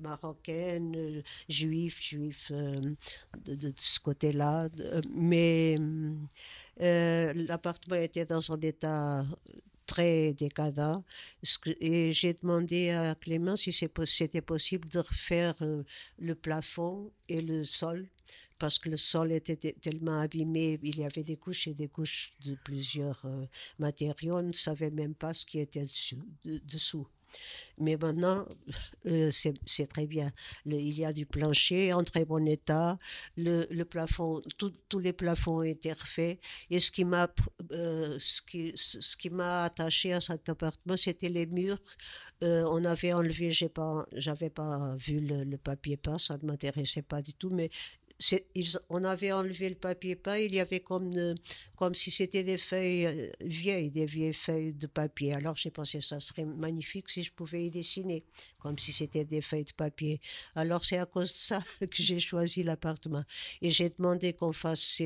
marocaine, 0.00 0.94
euh, 0.96 1.22
juif, 1.48 2.00
juif 2.02 2.50
euh, 2.50 2.76
de, 3.44 3.72
ce 3.76 4.00
côté-là. 4.00 4.68
Mais 5.10 5.76
euh, 6.80 7.32
l'appartement 7.34 7.96
était 7.96 8.24
dans 8.24 8.52
un 8.52 8.60
état 8.60 9.24
très 9.86 10.32
décadent. 10.32 11.02
Et 11.80 12.12
j'ai 12.12 12.34
demandé 12.34 12.90
à 12.90 13.14
Clément 13.14 13.56
si 13.56 13.72
c'était 13.72 14.40
possible 14.40 14.88
de 14.88 15.00
refaire 15.00 15.54
le 16.18 16.34
plafond 16.34 17.10
et 17.28 17.40
le 17.40 17.64
sol 17.64 18.08
parce 18.60 18.78
que 18.78 18.90
le 18.90 18.98
sol 18.98 19.32
était 19.32 19.56
tellement 19.56 20.20
abîmé, 20.20 20.78
il 20.82 20.98
y 20.98 21.04
avait 21.06 21.24
des 21.24 21.38
couches 21.38 21.66
et 21.66 21.72
des 21.72 21.88
couches 21.88 22.34
de 22.44 22.54
plusieurs 22.62 23.24
matériaux, 23.78 24.36
on 24.36 24.42
ne 24.42 24.52
savait 24.52 24.90
même 24.90 25.14
pas 25.14 25.32
ce 25.32 25.46
qui 25.46 25.60
était 25.60 25.86
dessous. 26.44 27.08
Mais 27.78 27.96
maintenant, 27.96 28.46
euh, 29.06 29.30
c'est 29.32 29.86
très 29.86 30.06
bien. 30.06 30.32
il 30.66 30.98
y 30.98 31.04
a 31.04 31.12
du 31.12 31.24
plancher 31.24 31.92
en 31.94 32.04
très 32.04 32.26
bon 32.26 32.46
état. 32.46 32.98
Le, 33.36 33.82
plafond, 33.84 34.42
tous 34.58 34.98
les 34.98 35.14
plafonds 35.14 35.58
ont 35.58 35.62
été 35.62 35.92
refaits. 35.92 36.38
Et 36.68 36.78
ce 36.78 36.90
qui 36.90 37.04
m'a, 37.04 37.28
euh, 37.72 38.18
ce 38.18 38.42
qui, 38.42 39.30
attaché 39.40 40.12
à 40.12 40.20
cet 40.20 40.48
appartement, 40.50 40.96
c'était 40.96 41.30
les 41.30 41.46
murs. 41.46 41.78
Euh, 42.42 42.64
on 42.70 42.84
avait 42.84 43.14
enlevé, 43.14 43.50
j'ai 43.50 43.68
pas, 43.68 44.06
j'avais 44.12 44.50
pas 44.50 44.94
vu 44.96 45.20
le, 45.20 45.44
le 45.44 45.58
papier 45.58 45.96
peint, 45.96 46.18
ça 46.18 46.36
ne 46.40 46.46
m'intéressait 46.46 47.02
pas 47.02 47.22
du 47.22 47.34
tout, 47.34 47.50
mais 47.50 47.70
on 48.88 49.04
avait 49.04 49.32
enlevé 49.32 49.68
le 49.68 49.74
papier 49.74 50.16
peint, 50.16 50.36
il 50.36 50.54
y 50.54 50.60
avait 50.60 50.80
comme, 50.80 51.34
comme 51.76 51.94
si 51.94 52.10
c'était 52.10 52.44
des 52.44 52.58
feuilles 52.58 53.06
euh, 53.06 53.30
vieilles, 53.40 53.90
des 53.90 54.04
vieilles 54.04 54.34
feuilles 54.34 54.74
de 54.74 54.86
papier. 54.86 55.32
Alors 55.32 55.56
j'ai 55.56 55.70
pensé 55.70 55.98
que 55.98 56.04
ça 56.04 56.20
serait 56.20 56.44
magnifique 56.44 57.08
si 57.08 57.22
je 57.22 57.32
pouvais 57.32 57.66
y 57.66 57.70
dessiner, 57.70 58.24
comme 58.58 58.78
si 58.78 58.92
c'était 58.92 59.24
des 59.24 59.40
feuilles 59.40 59.64
de 59.64 59.72
papier. 59.72 60.20
Alors 60.54 60.84
c'est 60.84 60.98
à 60.98 61.06
cause 61.06 61.32
de 61.32 61.38
ça 61.38 61.62
que 61.80 62.02
j'ai 62.02 62.20
choisi 62.20 62.62
l'appartement. 62.62 63.24
Et 63.62 63.70
j'ai 63.70 63.88
demandé 63.88 64.34
qu'on 64.34 64.52
fasse, 64.52 65.00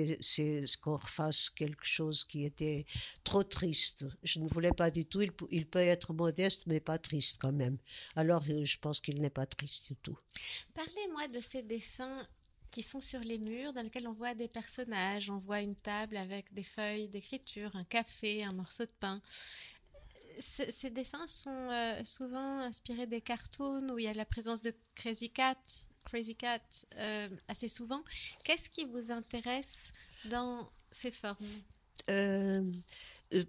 qu'on 0.82 0.96
refasse 0.96 1.50
quelque 1.50 1.84
chose 1.86 2.24
qui 2.24 2.44
était 2.44 2.84
trop 3.22 3.44
triste. 3.44 4.04
Je 4.22 4.40
ne 4.40 4.48
voulais 4.48 4.72
pas 4.72 4.90
du 4.90 5.06
tout, 5.06 5.22
il, 5.22 5.30
il 5.50 5.66
peut 5.66 5.78
être 5.78 6.12
modeste, 6.12 6.66
mais 6.66 6.80
pas 6.80 6.98
triste 6.98 7.40
quand 7.40 7.52
même. 7.52 7.78
Alors 8.16 8.42
euh, 8.50 8.64
je 8.64 8.78
pense 8.78 9.00
qu'il 9.00 9.20
n'est 9.20 9.30
pas 9.30 9.46
triste 9.46 9.88
du 9.88 9.96
tout. 9.96 10.18
Parlez-moi 10.74 11.28
de 11.28 11.40
ces 11.40 11.62
dessins 11.62 12.26
qui 12.74 12.82
sont 12.82 13.00
sur 13.00 13.20
les 13.20 13.38
murs, 13.38 13.72
dans 13.72 13.82
lesquels 13.82 14.08
on 14.08 14.12
voit 14.12 14.34
des 14.34 14.48
personnages, 14.48 15.30
on 15.30 15.38
voit 15.38 15.60
une 15.60 15.76
table 15.76 16.16
avec 16.16 16.52
des 16.52 16.64
feuilles 16.64 17.06
d'écriture, 17.06 17.70
un 17.76 17.84
café, 17.84 18.42
un 18.42 18.52
morceau 18.52 18.84
de 18.84 18.90
pain. 18.98 19.22
ces 20.40 20.90
dessins 20.90 21.28
sont 21.28 21.50
euh, 21.70 22.02
souvent 22.02 22.58
inspirés 22.58 23.06
des 23.06 23.20
cartoons 23.20 23.88
où 23.90 23.98
il 24.00 24.06
y 24.06 24.08
a 24.08 24.12
la 24.12 24.24
présence 24.24 24.60
de 24.60 24.74
Crazy 24.96 25.30
Cat, 25.30 25.62
Crazy 26.02 26.34
Cat 26.34 26.64
euh, 26.96 27.28
assez 27.46 27.68
souvent. 27.68 28.02
Qu'est-ce 28.42 28.68
qui 28.68 28.84
vous 28.84 29.12
intéresse 29.12 29.92
dans 30.24 30.68
ces 30.90 31.12
formes? 31.12 31.46
Euh, 32.10 32.68
euh, 33.34 33.44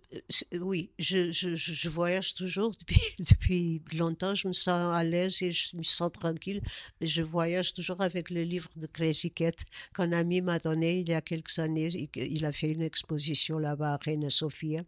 euh, 0.53 0.57
oui, 0.59 0.89
je, 0.97 1.31
je, 1.31 1.89
voyage 1.89 2.33
toujours 2.33 2.71
depuis, 2.79 3.01
depuis 3.19 3.97
longtemps. 3.97 4.35
Je 4.35 4.47
me 4.47 4.53
sens 4.53 4.93
à 4.95 5.03
l'aise 5.03 5.41
et 5.41 5.51
je 5.51 5.75
me 5.77 5.83
sens 5.83 6.11
tranquille. 6.11 6.61
Je 7.01 7.21
voyage 7.21 7.73
toujours 7.73 8.01
avec 8.01 8.29
le 8.29 8.43
livre 8.43 8.69
de 8.75 8.87
Crazy 8.87 9.31
Cat 9.31 9.51
qu'un 9.93 10.11
ami 10.11 10.41
m'a 10.41 10.59
donné 10.59 10.99
il 10.99 11.09
y 11.09 11.13
a 11.13 11.21
quelques 11.21 11.59
années. 11.59 11.89
Il, 12.15 12.45
a 12.45 12.51
fait 12.51 12.71
une 12.71 12.81
exposition 12.81 13.59
là-bas 13.59 13.93
à 13.93 13.97
Reina 13.97 14.29
Sofia, 14.29 14.83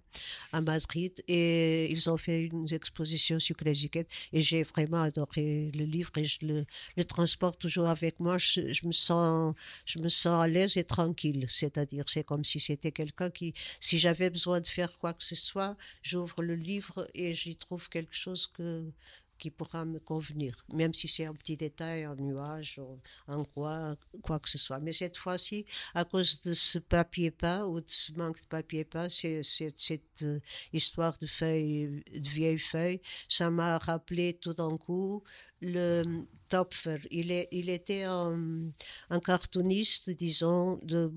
à 0.51 0.61
Madrid, 0.61 1.13
et 1.27 1.91
ils 1.91 2.09
ont 2.09 2.17
fait 2.17 2.45
une 2.45 2.71
exposition 2.71 3.39
sur 3.39 3.55
Crazy 3.55 3.89
Cat. 3.89 4.03
Et 4.33 4.41
j'ai 4.41 4.63
vraiment 4.63 5.01
adoré 5.01 5.71
le 5.75 5.85
livre 5.85 6.11
et 6.17 6.25
je 6.25 6.39
le, 6.41 6.65
le 6.95 7.05
transporte 7.05 7.59
toujours 7.59 7.87
avec 7.87 8.19
moi. 8.19 8.37
Je, 8.37 8.73
je, 8.73 8.87
me 8.87 8.91
sens, 8.91 9.53
je 9.85 9.99
me 9.99 10.09
sens 10.09 10.43
à 10.43 10.47
l'aise 10.47 10.77
et 10.77 10.83
tranquille. 10.83 11.45
C'est-à-dire, 11.47 12.05
c'est 12.07 12.23
comme 12.23 12.43
si 12.43 12.59
c'était 12.59 12.91
quelqu'un 12.91 13.29
qui, 13.29 13.53
si 13.79 13.97
j'avais 13.99 14.29
besoin 14.29 14.61
de 14.61 14.67
faire 14.67 14.86
quoi 14.87 15.13
que 15.13 15.23
ce 15.23 15.35
soit, 15.35 15.77
j'ouvre 16.01 16.41
le 16.43 16.55
livre 16.55 17.07
et 17.13 17.33
j'y 17.33 17.55
trouve 17.57 17.89
quelque 17.89 18.15
chose 18.15 18.47
que, 18.47 18.91
qui 19.37 19.51
pourra 19.51 19.85
me 19.85 19.99
convenir, 19.99 20.65
même 20.73 20.93
si 20.93 21.07
c'est 21.07 21.25
un 21.25 21.33
petit 21.33 21.57
détail, 21.57 22.03
un 22.03 22.15
nuage, 22.15 22.79
un 23.27 23.43
quoi, 23.43 23.95
quoi 24.21 24.39
que 24.39 24.49
ce 24.49 24.57
soit. 24.57 24.79
Mais 24.79 24.93
cette 24.93 25.17
fois-ci, 25.17 25.65
à 25.93 26.05
cause 26.05 26.41
de 26.41 26.53
ce 26.53 26.79
papier 26.79 27.31
peint 27.31 27.65
ou 27.65 27.79
de 27.79 27.89
ce 27.89 28.11
manque 28.13 28.41
de 28.41 28.47
papier 28.47 28.85
peint, 28.85 29.09
cette 29.09 30.23
euh, 30.23 30.39
histoire 30.73 31.17
de 31.17 31.27
feuilles, 31.27 32.03
de 32.13 32.29
vieilles 32.29 32.59
feuilles, 32.59 33.01
ça 33.27 33.49
m'a 33.49 33.77
rappelé 33.77 34.37
tout 34.41 34.53
d'un 34.53 34.77
coup 34.77 35.23
le 35.61 36.03
Topfer. 36.49 36.99
Il, 37.11 37.31
est, 37.31 37.47
il 37.51 37.69
était 37.69 38.03
un, 38.03 38.71
un, 39.09 39.19
cartooniste, 39.19 40.09
disons, 40.11 40.79
de 40.83 41.11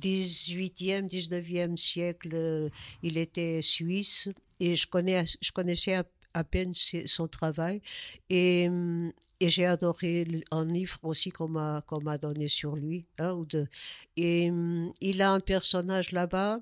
18e, 0.00 1.08
19e 1.08 1.76
siècle. 1.76 2.70
Il 3.02 3.18
était 3.18 3.62
suisse 3.62 4.28
et 4.60 4.76
je, 4.76 4.86
connais, 4.86 5.24
je 5.40 5.52
connaissais 5.52 5.96
à 6.36 6.44
peine 6.44 6.72
son 6.74 7.28
travail. 7.28 7.80
Et, 8.28 8.68
mm, 8.68 9.12
et 9.40 9.48
j'ai 9.50 9.66
adoré 9.66 10.26
un 10.50 10.66
livre 10.66 10.98
aussi 11.02 11.30
qu'on 11.30 11.48
m'a, 11.48 11.82
qu'on 11.86 12.00
m'a 12.00 12.18
donné 12.18 12.48
sur 12.48 12.76
lui, 12.76 13.06
un 13.18 13.32
ou 13.32 13.46
deux. 13.46 13.66
Et 14.16 14.50
mm, 14.50 14.92
il 15.00 15.22
a 15.22 15.32
un 15.32 15.40
personnage 15.40 16.12
là-bas 16.12 16.60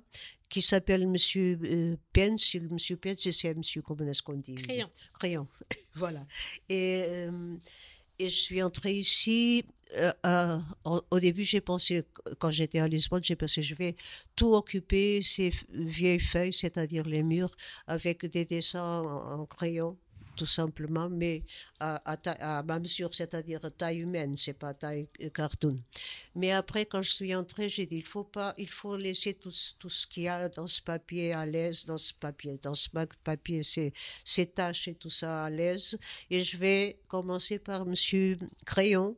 qui 0.48 0.62
s'appelle 0.62 1.08
Monsieur 1.08 1.58
euh, 1.64 1.96
Pence. 2.12 2.54
Monsieur 2.70 2.96
Pence, 2.96 3.28
c'est 3.30 3.54
Monsieur, 3.54 3.82
comment 3.82 4.06
est-ce 4.06 4.22
qu'on 4.22 4.34
dit? 4.34 4.54
Crayon. 4.54 4.88
Crayon, 5.18 5.48
voilà. 5.94 6.24
Et. 6.68 7.02
Euh, 7.06 7.56
et 8.18 8.28
je 8.30 8.36
suis 8.36 8.62
entrée 8.62 8.92
ici. 8.92 9.64
Euh, 10.26 10.58
au, 10.84 11.20
début, 11.20 11.44
j'ai 11.44 11.60
pensé, 11.60 12.04
quand 12.38 12.50
j'étais 12.50 12.80
à 12.80 12.88
Lisbonne, 12.88 13.22
j'ai 13.22 13.36
pensé, 13.36 13.62
je 13.62 13.74
vais 13.74 13.96
tout 14.34 14.54
occuper 14.54 15.22
ces 15.22 15.52
vieilles 15.70 16.20
feuilles, 16.20 16.52
c'est-à-dire 16.52 17.04
les 17.04 17.22
murs, 17.22 17.54
avec 17.86 18.26
des 18.26 18.44
dessins 18.44 19.02
en 19.02 19.46
crayon 19.46 19.96
tout 20.36 20.46
simplement, 20.46 21.08
mais 21.08 21.42
à, 21.80 21.96
à, 22.04 22.62
ma 22.62 22.78
mesure, 22.78 23.14
c'est-à-dire 23.14 23.60
taille 23.76 24.00
humaine, 24.00 24.36
c'est 24.36 24.54
pas 24.54 24.74
taille 24.74 25.06
euh, 25.22 25.30
cartoon. 25.30 25.78
Mais 26.34 26.52
après, 26.52 26.86
quand 26.86 27.02
je 27.02 27.10
suis 27.10 27.34
entrée, 27.34 27.68
j'ai 27.68 27.86
dit, 27.86 27.96
il 27.96 28.06
faut 28.06 28.24
pas, 28.24 28.54
il 28.58 28.68
faut 28.68 28.96
laisser 28.96 29.34
tout, 29.34 29.52
tout 29.78 29.90
ce 29.90 30.06
qu'il 30.06 30.24
y 30.24 30.28
a 30.28 30.48
dans 30.48 30.66
ce 30.66 30.80
papier 30.80 31.32
à 31.32 31.46
l'aise, 31.46 31.86
dans 31.86 31.98
ce 31.98 32.12
papier, 32.14 32.58
dans 32.62 32.74
ce 32.74 32.88
papier, 33.22 33.62
ces, 33.62 33.92
ces 34.24 34.46
tâches 34.46 34.88
et 34.88 34.94
tout 34.94 35.10
ça 35.10 35.44
à 35.44 35.50
l'aise. 35.50 35.98
Et 36.30 36.42
je 36.42 36.56
vais 36.56 36.98
commencer 37.08 37.58
par 37.58 37.86
Monsieur 37.86 38.38
Crayon. 38.64 39.16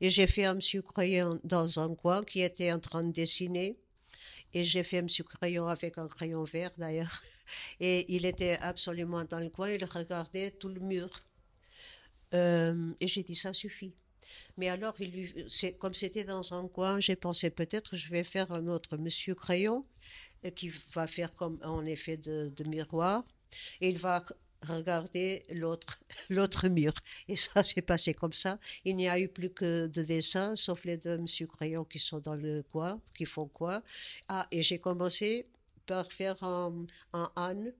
Et 0.00 0.10
j'ai 0.10 0.26
fait 0.26 0.44
un 0.44 0.54
Monsieur 0.54 0.82
Crayon 0.82 1.40
dans 1.44 1.78
un 1.78 1.94
coin 1.94 2.24
qui 2.24 2.40
était 2.40 2.72
en 2.72 2.78
train 2.78 3.04
de 3.04 3.12
dessiner. 3.12 3.76
Et 4.54 4.64
j'ai 4.64 4.82
fait 4.82 5.02
Monsieur 5.02 5.24
Crayon 5.24 5.68
avec 5.68 5.98
un 5.98 6.08
crayon 6.08 6.44
vert 6.44 6.70
d'ailleurs. 6.78 7.22
Et 7.80 8.14
il 8.14 8.24
était 8.24 8.58
absolument 8.60 9.24
dans 9.24 9.40
le 9.40 9.50
coin, 9.50 9.70
il 9.70 9.84
regardait 9.84 10.50
tout 10.52 10.68
le 10.68 10.80
mur. 10.80 11.08
Euh, 12.34 12.92
et 13.00 13.06
j'ai 13.06 13.22
dit, 13.22 13.34
ça 13.34 13.52
suffit. 13.52 13.94
Mais 14.56 14.68
alors, 14.68 14.94
il 15.00 15.46
comme 15.78 15.94
c'était 15.94 16.24
dans 16.24 16.52
un 16.52 16.68
coin, 16.68 17.00
j'ai 17.00 17.16
pensé 17.16 17.50
peut-être 17.50 17.96
je 17.96 18.08
vais 18.10 18.24
faire 18.24 18.50
un 18.52 18.66
autre 18.68 18.96
Monsieur 18.96 19.34
Crayon 19.34 19.86
euh, 20.44 20.50
qui 20.50 20.70
va 20.92 21.06
faire 21.06 21.34
comme 21.34 21.58
en 21.62 21.86
effet 21.86 22.16
de, 22.16 22.52
de 22.54 22.64
miroir. 22.64 23.24
Et 23.80 23.88
il 23.88 23.98
va 23.98 24.24
regarder 24.66 25.44
l'autre, 25.50 26.00
l'autre 26.30 26.68
mur. 26.68 26.92
Et 27.28 27.36
ça 27.36 27.62
s'est 27.62 27.82
passé 27.82 28.14
comme 28.14 28.32
ça. 28.32 28.58
Il 28.84 28.96
n'y 28.96 29.08
a 29.08 29.18
eu 29.18 29.28
plus 29.28 29.50
que 29.50 29.86
de 29.86 30.02
dessins, 30.02 30.56
sauf 30.56 30.84
les 30.84 30.96
deux 30.96 31.18
Monsieur 31.18 31.46
Crayon 31.46 31.84
qui 31.84 31.98
sont 31.98 32.20
dans 32.20 32.34
le 32.34 32.62
coin, 32.62 33.00
qui 33.14 33.24
font 33.26 33.46
quoi. 33.46 33.82
Ah, 34.28 34.46
et 34.50 34.62
j'ai 34.62 34.78
commencé 34.78 35.46
par 35.86 36.10
faire 36.12 36.42
un, 36.42 36.86
un 37.12 37.30
âne 37.36 37.72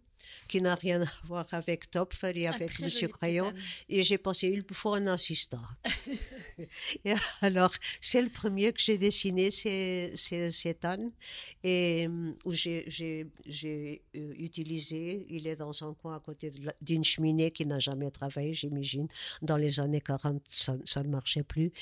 qui 0.48 0.61
n'a 0.61 0.74
rien 0.74 1.02
à 1.02 1.09
voir 1.24 1.46
avec 1.52 1.90
Topfer 1.90 2.33
et 2.35 2.46
avec 2.46 2.78
Monsieur 2.81 3.09
Crayon. 3.09 3.52
Et 3.88 4.02
j'ai 4.02 4.18
pensé, 4.18 4.48
il 4.48 4.64
faut 4.74 4.94
un 4.94 5.07
assistant. 5.07 5.62
et 7.04 7.14
alors, 7.40 7.72
c'est 8.00 8.22
le 8.22 8.28
premier 8.28 8.72
que 8.72 8.81
j'ai 8.81 8.98
dessiné, 8.98 9.50
c'est 9.50 10.16
cet 10.16 10.85
Anne, 10.85 11.11
et 11.62 12.07
euh, 12.09 12.33
où 12.44 12.52
j'ai 12.52 13.26
euh, 13.64 13.96
utilisé, 14.14 15.26
il 15.28 15.46
est 15.46 15.57
dans 15.57 15.85
un 15.85 15.94
coin 15.94 16.16
à 16.16 16.20
côté 16.20 16.52
d'une 16.81 17.04
cheminée 17.04 17.50
qui 17.50 17.66
n'a 17.66 17.78
jamais 17.78 18.11
travaillé, 18.11 18.52
j'imagine. 18.52 19.09
Dans 19.42 19.57
les 19.57 19.81
années 19.81 20.00
40, 20.00 20.42
ça, 20.48 20.76
ça, 20.85 21.02
ne 21.02 21.09
marchait 21.09 21.42
plus, 21.42 21.72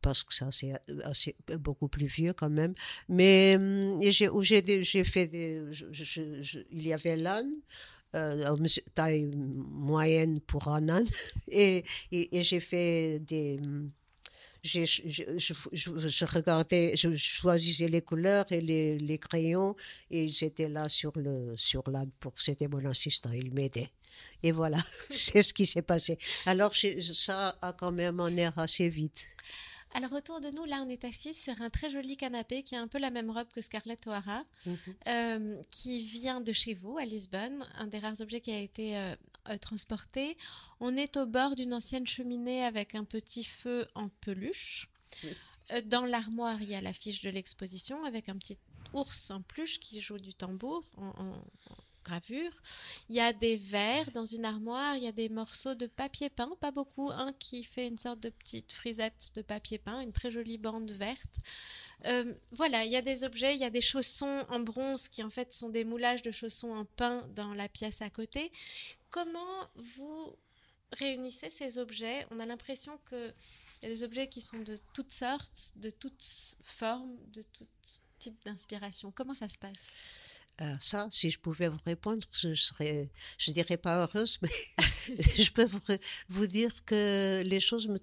parce 0.00 0.22
que 0.22 0.34
ça, 0.34 0.50
c'est 0.52 1.36
beaucoup 1.58 1.88
plus 1.88 2.06
vieux 2.06 2.32
quand 2.32 2.50
même. 2.50 2.74
Mais 3.08 3.56
euh, 3.58 4.30
où 4.32 4.42
j'ai 4.42 5.04
fait 5.04 5.26
des, 5.26 5.62
il 6.70 6.86
y 6.86 6.92
avait 6.92 7.16
l'âne, 7.16 7.52
euh, 8.16 8.66
taille 8.94 9.30
moyenne 9.34 10.40
pour 10.40 10.68
un 10.68 10.88
âne. 10.88 11.06
Et, 11.50 11.84
j'ai 12.10 12.60
fait 12.60 13.20
des. 13.20 13.60
Je, 14.64 14.84
je, 14.84 16.24
regardais, 16.24 16.96
je 16.96 17.14
choisissais 17.14 17.86
les 17.86 18.02
couleurs 18.02 18.46
et 18.50 18.60
les, 18.60 19.18
crayons 19.18 19.76
et 20.10 20.24
ils 20.24 20.42
étaient 20.42 20.68
là 20.68 20.88
sur 20.88 21.12
le 21.14 21.54
sur 21.56 21.88
l'âne 21.88 22.10
pour 22.18 22.32
c'était 22.36 22.66
mon 22.66 22.84
assistant, 22.86 23.30
il 23.30 23.54
m'aidait. 23.54 23.90
Et 24.42 24.50
voilà, 24.50 24.82
c'est 25.10 25.44
ce 25.44 25.52
qui 25.54 25.66
s'est 25.66 25.82
passé. 25.82 26.18
Alors 26.46 26.72
ça 26.74 27.56
a 27.62 27.72
quand 27.74 27.92
même 27.92 28.18
un 28.18 28.36
air 28.36 28.58
assez 28.58 28.88
vite. 28.88 29.28
Alors 29.94 30.12
autour 30.12 30.40
de 30.40 30.50
nous, 30.50 30.64
là, 30.64 30.82
on 30.84 30.88
est 30.88 31.04
assis 31.04 31.32
sur 31.32 31.60
un 31.62 31.70
très 31.70 31.90
joli 31.90 32.16
canapé 32.16 32.62
qui 32.62 32.76
a 32.76 32.80
un 32.80 32.88
peu 32.88 32.98
la 32.98 33.10
même 33.10 33.30
robe 33.30 33.48
que 33.52 33.60
Scarlett 33.60 34.06
O'Hara, 34.06 34.44
mhm. 34.66 34.76
euh, 35.08 35.62
qui 35.70 36.02
vient 36.02 36.40
de 36.40 36.52
chez 36.52 36.74
vous, 36.74 36.98
à 36.98 37.04
Lisbonne, 37.04 37.66
un 37.76 37.86
des 37.86 37.98
rares 37.98 38.20
objets 38.20 38.40
qui 38.40 38.52
a 38.52 38.58
été 38.58 38.98
euh, 38.98 39.16
euh, 39.48 39.56
transporté. 39.58 40.36
On 40.80 40.96
est 40.96 41.16
au 41.16 41.26
bord 41.26 41.56
d'une 41.56 41.72
ancienne 41.72 42.06
cheminée 42.06 42.64
avec 42.64 42.94
un 42.94 43.04
petit 43.04 43.44
feu 43.44 43.86
en 43.94 44.08
peluche. 44.20 44.88
Dans 45.86 46.04
l'armoire, 46.04 46.60
il 46.62 46.68
y 46.68 46.74
a 46.74 46.80
l'affiche 46.80 47.22
de 47.22 47.30
l'exposition 47.30 48.04
avec 48.04 48.28
un 48.28 48.36
petit 48.36 48.58
ours 48.92 49.30
en 49.30 49.42
peluche 49.42 49.80
qui 49.80 50.00
joue 50.00 50.18
du 50.18 50.34
tambour 50.34 50.84
en 50.96 51.34
gravure. 52.06 52.52
Il 53.08 53.16
y 53.16 53.20
a 53.20 53.32
des 53.32 53.56
verres 53.56 54.10
dans 54.12 54.26
une 54.26 54.44
armoire, 54.44 54.96
il 54.96 55.02
y 55.02 55.08
a 55.08 55.12
des 55.12 55.28
morceaux 55.28 55.74
de 55.74 55.86
papier 55.86 56.30
peint, 56.30 56.56
pas 56.60 56.70
beaucoup, 56.70 57.10
un 57.10 57.32
qui 57.32 57.64
fait 57.64 57.86
une 57.86 57.98
sorte 57.98 58.20
de 58.20 58.30
petite 58.30 58.72
frisette 58.72 59.30
de 59.34 59.42
papier 59.42 59.78
peint, 59.78 60.00
une 60.00 60.12
très 60.12 60.30
jolie 60.30 60.58
bande 60.58 60.90
verte. 60.92 61.36
Euh, 62.04 62.34
voilà, 62.52 62.84
il 62.84 62.92
y 62.92 62.96
a 62.96 63.02
des 63.02 63.24
objets, 63.24 63.54
il 63.54 63.60
y 63.60 63.64
a 63.64 63.70
des 63.70 63.80
chaussons 63.80 64.44
en 64.48 64.60
bronze 64.60 65.08
qui 65.08 65.22
en 65.22 65.30
fait 65.30 65.52
sont 65.52 65.70
des 65.70 65.84
moulages 65.84 66.22
de 66.22 66.30
chaussons 66.30 66.72
en 66.72 66.84
pain 66.84 67.26
dans 67.34 67.54
la 67.54 67.68
pièce 67.68 68.02
à 68.02 68.10
côté. 68.10 68.52
Comment 69.10 69.68
vous 69.74 70.36
réunissez 70.92 71.50
ces 71.50 71.78
objets? 71.78 72.26
On 72.30 72.38
a 72.38 72.46
l'impression 72.46 72.98
que 73.10 73.32
il 73.82 73.88
y 73.88 73.92
a 73.92 73.94
des 73.94 74.04
objets 74.04 74.28
qui 74.28 74.40
sont 74.40 74.58
de 74.58 74.78
toutes 74.94 75.12
sortes, 75.12 75.72
de 75.76 75.90
toutes 75.90 76.56
formes, 76.62 77.16
de 77.32 77.42
tout 77.42 77.66
type 78.18 78.42
d'inspiration. 78.44 79.12
Comment 79.12 79.34
ça 79.34 79.48
se 79.48 79.58
passe? 79.58 79.90
Euh, 80.62 80.74
ça, 80.80 81.06
si 81.10 81.30
je 81.30 81.38
pouvais 81.38 81.68
vous 81.68 81.78
répondre, 81.84 82.26
je 82.32 82.54
serais, 82.54 83.10
je 83.36 83.50
dirais 83.50 83.76
pas 83.76 84.00
heureuse, 84.00 84.38
mais 84.40 84.48
je 85.36 85.50
peux 85.50 85.68
vous, 86.30 86.46
dire 86.46 86.72
que 86.86 87.42
les 87.44 87.60
choses 87.60 87.88
me, 87.88 87.98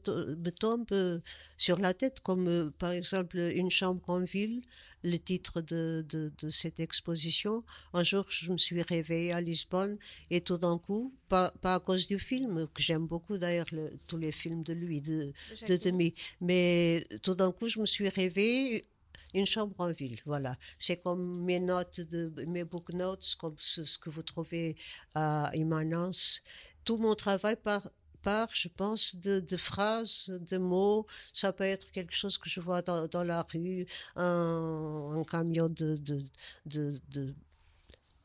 tombent 0.51 0.85
euh, 0.91 1.19
sur 1.57 1.79
la 1.79 1.95
tête, 1.95 2.19
comme 2.19 2.47
euh, 2.47 2.69
par 2.77 2.91
exemple 2.91 3.37
une 3.37 3.71
chambre 3.71 4.03
en 4.07 4.21
ville, 4.21 4.61
le 5.03 5.17
titre 5.17 5.61
de, 5.61 6.05
de, 6.07 6.49
cette 6.49 6.79
exposition. 6.79 7.63
Un 7.93 8.03
jour, 8.03 8.25
je 8.29 8.51
me 8.51 8.57
suis 8.57 8.81
réveillée 8.83 9.33
à 9.33 9.41
Lisbonne 9.41 9.97
et 10.29 10.39
tout 10.39 10.57
d'un 10.57 10.77
coup, 10.77 11.13
pas, 11.29 11.51
pas, 11.61 11.75
à 11.75 11.79
cause 11.79 12.07
du 12.07 12.19
film, 12.19 12.67
que 12.73 12.81
j'aime 12.81 13.07
beaucoup 13.07 13.37
d'ailleurs 13.37 13.65
tous 14.07 14.17
les 14.17 14.31
films 14.31 14.63
de 14.63 14.73
lui, 14.73 15.01
de, 15.01 15.33
de 15.67 15.75
Demi, 15.75 16.13
mais 16.39 17.05
tout 17.23 17.35
d'un 17.35 17.51
coup, 17.51 17.67
je 17.67 17.79
me 17.79 17.85
suis 17.85 18.07
réveillée 18.09 18.85
une 19.33 19.45
chambre 19.45 19.75
en 19.79 19.91
ville, 19.91 20.19
voilà. 20.25 20.55
C'est 20.79 20.97
comme 20.97 21.37
mes 21.43 21.59
notes, 21.59 22.01
mes 22.47 22.63
book 22.63 22.89
notes, 22.93 23.35
comme 23.39 23.55
ce, 23.57 23.97
que 23.97 24.09
vous 24.09 24.23
trouvez 24.23 24.75
à 25.15 25.49
Immanence. 25.53 26.41
Tout 26.83 26.97
mon 26.97 27.15
travail 27.15 27.55
par, 27.55 27.89
part, 28.23 28.49
je 28.53 28.69
pense, 28.69 29.15
de, 29.15 29.57
phrases, 29.57 30.27
de 30.29 30.57
mots. 30.57 31.05
Ça 31.33 31.53
peut 31.53 31.65
être 31.65 31.91
quelque 31.91 32.15
chose 32.15 32.37
que 32.37 32.49
je 32.49 32.59
vois 32.59 32.81
dans, 32.81 33.23
la 33.23 33.43
rue, 33.43 33.85
un, 34.15 35.23
camion 35.29 35.69
de, 35.69 35.97
de, 35.97 36.99
de, 37.05 37.35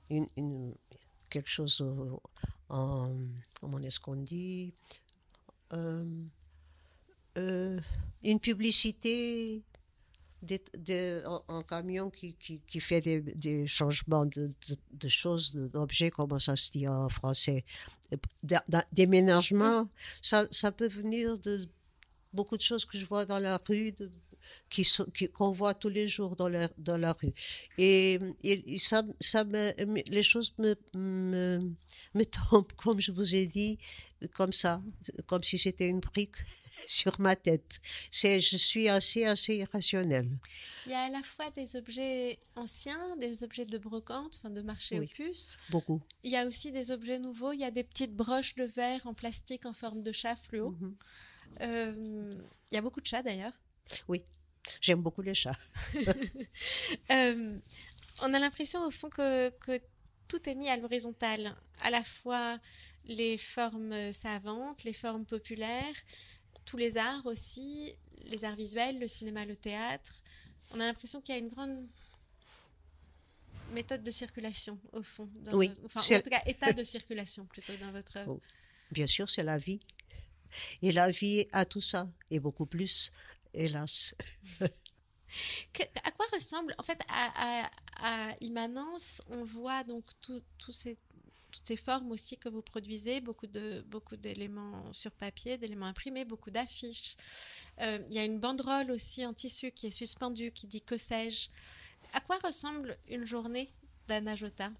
une, 0.09 0.75
quelque 1.29 1.51
chose 1.51 1.85
en, 2.71 3.15
comment 3.61 3.79
est-ce 3.81 4.01
qu'on 4.01 4.17
dit, 4.17 4.73
euh, 5.73 6.05
euh, 7.37 7.81
une 8.23 8.41
publicité 8.41 9.63
de, 10.43 11.23
un, 11.49 11.63
camion 11.63 12.11
qui, 12.11 12.35
qui, 12.35 12.61
qui 12.67 12.81
fait 12.81 13.01
des, 13.01 13.67
changements 13.67 14.27
de, 14.27 14.51
de, 14.93 15.09
choses, 15.09 15.53
d'objets, 15.55 16.11
comment 16.11 16.39
ça 16.39 16.57
se 16.57 16.71
dit 16.71 16.87
en 16.87 17.09
français, 17.09 17.65
déménagement, 18.93 19.89
ça, 20.23 20.47
ça 20.51 20.73
peut 20.73 20.89
venir 20.89 21.39
de 21.39 21.69
beaucoup 22.33 22.57
de 22.57 22.63
choses 22.63 22.85
que 22.85 22.99
je 22.99 23.05
vois 23.05 23.25
dans 23.25 23.39
la 23.39 23.61
rue, 23.67 23.93
qui 24.69 24.87
qu'on 25.35 25.51
voit 25.51 25.75
tous 25.75 25.89
les 25.89 26.09
jours 26.09 26.37
dans 26.37 26.49
la, 26.49 26.69
dans 26.79 26.97
la 26.97 27.13
rue. 27.13 27.33
Et, 27.79 28.19
et 28.43 28.79
ça, 28.79 29.03
ça 29.21 29.45
me, 29.45 29.73
les 30.11 30.23
choses 30.23 30.55
me, 30.59 30.75
me, 30.95 31.61
me 32.15 32.25
tombent, 32.25 32.73
comme 32.77 33.01
je 33.01 33.13
vous 33.13 33.35
ai 33.35 33.47
dit, 33.47 33.79
comme 34.35 34.53
ça, 34.53 34.83
comme 35.27 35.43
si 35.43 35.59
c'était 35.59 35.87
une 35.87 36.01
brique 36.01 36.37
sur 36.87 37.21
ma 37.21 37.37
tête. 37.37 37.81
C'est, 38.11 38.41
je 38.41 38.57
suis 38.57 38.89
assez, 38.89 39.25
assez 39.25 39.57
irrationnelle. 39.57 40.31
Il 40.87 40.93
y 40.93 40.95
a 40.95 41.03
à 41.03 41.11
la 41.11 41.23
fois 41.23 41.51
des 41.51 41.77
objets 41.77 42.39
anciens, 42.57 43.17
des 43.17 43.45
objets 43.45 43.67
de 43.67 43.79
brocante, 43.79 44.39
enfin 44.39 44.51
de 44.51 44.63
marché 44.63 44.99
oui, 44.99 45.07
puces. 45.09 45.57
Beaucoup. 45.71 46.01
Il 46.23 46.31
y 46.31 46.37
a 46.37 46.47
aussi 46.47 46.73
des 46.73 46.91
objets 46.91 47.19
nouveaux. 47.19 47.53
Il 47.53 47.61
y 47.61 47.65
a 47.65 47.71
des 47.71 47.85
petites 47.85 48.15
broches 48.15 48.55
de 48.55 48.65
verre 48.65 49.07
en 49.07 49.15
plastique 49.15 49.67
en 49.67 49.73
forme 49.73 50.03
de 50.03 50.13
chat 50.13 50.37
fluo. 50.37 50.71
Mhm. 50.71 50.97
Euh, 51.61 52.35
il 52.71 52.75
y 52.75 52.79
a 52.79 52.83
beaucoup 52.83 53.01
de 53.01 53.07
chats 53.07 53.23
d'ailleurs. 53.23 53.53
Oui, 54.07 54.23
j'aime 54.81 55.03
beaucoup 55.03 55.23
les 55.23 55.35
chats. 55.35 55.59
Euh, 57.11 57.59
on 58.21 58.35
a 58.35 58.39
l'impression 58.39 58.85
au 58.85 58.91
fond 58.91 59.09
que, 59.09 59.51
que 59.61 59.81
tout 60.27 60.49
est 60.49 60.55
mis 60.55 60.69
à 60.69 60.77
l'horizontale, 60.77 61.57
à 61.81 61.91
la 61.91 62.05
fois 62.05 62.59
les 63.07 63.39
formes 63.39 64.13
savantes, 64.13 64.85
les 64.85 64.93
formes 64.93 65.25
populaires, 65.25 65.95
tous 66.65 66.77
les 66.77 66.99
arts 66.99 67.25
aussi, 67.27 67.95
les 68.25 68.45
arts 68.45 68.57
visuels, 68.57 68.99
le 68.99 69.09
cinéma, 69.09 69.45
le 69.45 69.57
théâtre. 69.57 70.23
On 70.73 70.81
a 70.81 70.87
l'impression 70.87 71.21
qu'il 71.21 71.35
y 71.35 71.39
a 71.39 71.41
une 71.41 71.49
grande 71.49 71.87
méthode 73.73 74.03
de 74.03 74.11
circulation 74.11 74.79
au 74.93 75.03
fond. 75.03 75.29
oui. 75.53 75.73
enfin, 75.85 76.01
en 76.01 76.21
tout 76.21 76.31
cas, 76.31 76.43
état 76.47 76.73
de 76.73 76.85
circulation 76.85 77.47
plutôt 77.47 77.77
dans 77.77 77.93
votre 77.93 78.17
œuvre. 78.19 78.33
Oh, 78.33 78.41
bien 78.91 79.07
sûr, 79.07 79.29
c'est 79.31 79.43
la 79.43 79.59
vie. 79.59 79.79
Et 80.83 80.93
la 80.93 81.11
vie 81.11 81.47
a 81.53 81.65
tout 81.65 81.81
ça, 81.81 82.09
et 82.31 82.39
beaucoup 82.39 82.67
plus, 82.67 83.13
hélas. 83.55 84.15
à 84.61 86.11
quoi 86.13 86.27
ressemble, 86.33 86.75
en 86.79 86.83
fait, 86.83 87.01
à, 87.09 87.71
Immanence, 88.41 89.23
on 89.29 89.43
voit 89.43 89.83
donc 89.85 90.05
ces 90.71 90.97
toutes 91.51 91.67
ces 91.67 91.77
formes 91.77 92.13
aussi 92.13 92.37
que 92.37 92.49
vous 92.49 92.63
produisez, 92.63 93.21
beaucoup 93.21 93.47
de 93.47 93.83
beaucoup 93.89 94.17
d'éléments 94.17 94.93
sur 94.93 95.11
papier, 95.11 95.59
d'éléments 95.59 95.87
imprimés, 95.87 96.25
beaucoup 96.25 96.51
d'affiches. 96.51 97.17
Euh, 97.81 97.99
il 98.09 98.15
y 98.15 98.19
a 98.19 98.25
une 98.25 98.39
banderole 98.39 98.91
aussi 98.91 99.25
en 99.25 99.33
tissu 99.33 99.73
qui 99.73 99.87
est 99.87 99.91
suspendue, 99.91 100.53
qui 100.53 100.67
dit 100.67 100.83
que 100.83 100.97
sais-je. 100.97 101.49
À 102.13 102.21
quoi 102.21 102.39
ressemble 102.39 102.99
une 103.09 103.25
journée 103.25 103.73
d'Anna 104.09 104.35
Jota? 104.35 104.71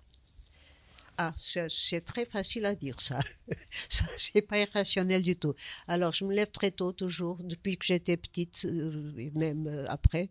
Ah, 1.21 1.35
c'est 1.37 2.05
très 2.05 2.25
facile 2.27 2.65
à 2.65 2.77
dire 2.77 3.01
ça. 3.01 3.19
ça 3.89 4.05
c'est 4.17 4.41
pas 4.41 4.61
irrationnel 4.61 5.23
du 5.23 5.35
tout. 5.35 5.53
Alors, 5.89 6.13
je 6.13 6.25
me 6.25 6.33
lève 6.33 6.53
très 6.53 6.71
tôt, 6.71 6.93
toujours, 6.93 7.39
depuis 7.43 7.77
que 7.77 7.85
j'étais 7.85 8.17
petite, 8.17 8.65
euh, 8.67 9.31
même 9.35 9.67
euh, 9.67 9.85
après. 9.89 10.31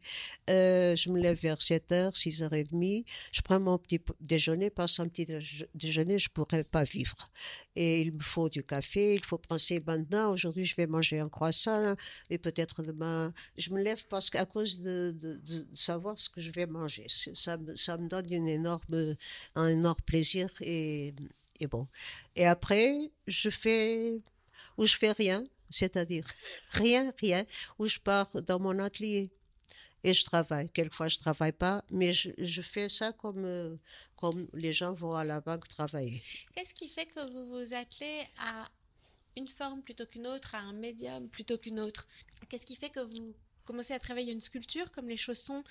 Euh, 0.50 0.96
je 0.96 1.10
me 1.10 1.20
lève 1.20 1.38
vers 1.42 1.58
7h, 1.58 2.14
6h30. 2.14 3.04
Je 3.34 3.42
prends 3.42 3.60
mon 3.60 3.78
petit 3.78 4.00
déjeuner, 4.22 4.70
parce 4.70 4.94
sans 4.94 5.10
petit 5.10 5.28
déjeuner, 5.76 6.20
je 6.20 6.30
pourrais 6.30 6.64
pas 6.64 6.84
vivre. 6.84 7.30
Et 7.76 8.00
il 8.00 8.14
me 8.14 8.22
faut 8.22 8.48
du 8.48 8.64
café, 8.64 9.16
il 9.16 9.26
faut 9.26 9.38
penser 9.38 9.84
maintenant, 9.86 10.32
aujourd'hui, 10.32 10.64
je 10.64 10.76
vais 10.78 10.88
manger 10.88 11.20
un 11.20 11.28
croissant, 11.28 11.96
et 12.30 12.38
peut-être 12.38 12.82
demain. 12.82 13.34
Je 13.58 13.72
me 13.72 13.84
lève 13.84 14.06
parce 14.08 14.30
qu'à 14.30 14.46
cause 14.46 14.80
de, 14.80 15.18
savoir 15.74 16.18
ce 16.18 16.30
que 16.30 16.40
je 16.40 16.52
vais 16.52 16.66
manger. 16.66 17.08
Ça, 17.10 17.58
ça 17.76 17.98
me 17.98 18.08
donne 18.08 18.32
énorme, 18.48 19.16
un 19.56 19.68
énorme 19.68 20.02
plaisir. 20.06 20.50
Et, 21.60 21.68
bon. 21.68 21.88
Et 22.36 22.46
après, 22.46 23.12
je 23.26 23.50
fais, 23.50 24.22
ou 24.78 24.86
je 24.86 24.96
fais 24.96 25.12
rien, 25.12 25.44
c'est-à-dire 25.70 26.26
rien, 26.72 27.14
rien, 27.20 27.46
où 27.80 27.88
je 27.88 28.00
pars 28.00 28.30
dans 28.44 28.60
mon 28.60 28.78
atelier. 28.80 29.32
et 30.04 30.14
je 30.14 30.24
travaille. 30.24 30.70
Quelquefois, 30.70 31.08
je 31.08 31.18
travaille 31.18 31.52
pas, 31.52 31.84
mais 31.90 32.14
je, 32.14 32.62
fais 32.62 32.88
ça 32.88 33.12
comme, 33.12 33.46
euh, 33.46 33.76
comme 34.16 34.48
les 34.54 34.72
gens 34.72 34.94
vont 34.94 35.16
à 35.16 35.26
la 35.26 35.42
banque 35.42 35.68
travailler. 35.68 36.22
Qu'est-ce 36.56 36.74
qui 36.74 36.88
fait 36.88 37.06
que 37.06 37.28
vous 37.32 37.48
vous 37.48 37.74
attelez 37.74 38.28
à 38.38 38.70
une 39.36 39.48
forme 39.48 39.82
plutôt 39.82 40.06
qu'une 40.06 40.28
autre, 40.28 40.56
à 40.56 40.60
un 40.60 40.74
médium 40.74 41.28
plutôt 41.30 41.58
qu'une 41.58 41.80
autre? 41.80 42.08
Qu'est-ce 42.50 42.66
qui 42.66 42.76
fait 42.76 42.90
que 42.90 43.00
vous 43.00 43.34
commencez 43.66 43.94
à 43.94 44.00
travailler 44.00 44.32
une 44.32 44.42
sculpture 44.42 44.92
comme 44.92 45.10
les 45.10 45.18
chaussons 45.18 45.64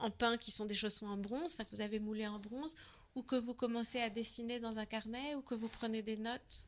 en 0.00 0.10
pain 0.10 0.36
qui 0.36 0.50
sont 0.50 0.64
des 0.64 0.74
chaussons 0.74 1.06
en 1.06 1.16
bronze, 1.16 1.54
enfin 1.54 1.64
que 1.64 1.74
vous 1.74 1.82
avez 1.82 1.98
moulé 1.98 2.26
en 2.26 2.38
bronze, 2.38 2.76
ou 3.14 3.22
que 3.22 3.36
vous 3.36 3.54
commencez 3.54 4.00
à 4.00 4.10
dessiner 4.10 4.60
dans 4.60 4.78
un 4.78 4.86
carnet, 4.86 5.34
ou 5.34 5.42
que 5.42 5.54
vous 5.54 5.68
prenez 5.68 6.02
des 6.02 6.16
notes? 6.16 6.66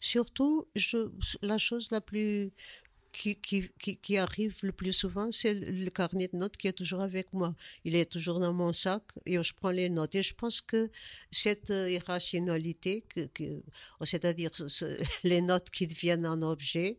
Surtout, 0.00 0.66
la 1.42 1.58
chose 1.58 1.88
la 1.90 2.00
plus 2.00 2.52
qui, 3.12 3.36
qui, 3.36 3.70
qui, 3.78 4.16
arrive 4.16 4.56
le 4.62 4.72
plus 4.72 4.92
souvent, 4.92 5.30
c'est 5.30 5.52
le, 5.54 5.90
carnet 5.90 6.28
de 6.32 6.38
notes 6.38 6.56
qui 6.56 6.66
est 6.66 6.72
toujours 6.72 7.02
avec 7.02 7.32
moi. 7.32 7.54
Il 7.84 7.94
est 7.94 8.10
toujours 8.10 8.40
dans 8.40 8.52
mon 8.54 8.72
sac 8.72 9.02
et 9.26 9.40
je 9.42 9.54
prends 9.54 9.70
les 9.70 9.90
notes. 9.90 10.14
Et 10.14 10.22
je 10.22 10.34
pense 10.34 10.60
que 10.60 10.90
cette 11.30 11.70
euh, 11.70 11.90
irrationalité, 11.90 13.04
que, 13.34 13.62
c'est-à-dire 14.02 14.50
ce- 14.54 14.98
les 15.24 15.42
notes 15.42 15.70
qui 15.70 15.86
deviennent 15.86 16.24
un 16.24 16.42
objet 16.42 16.98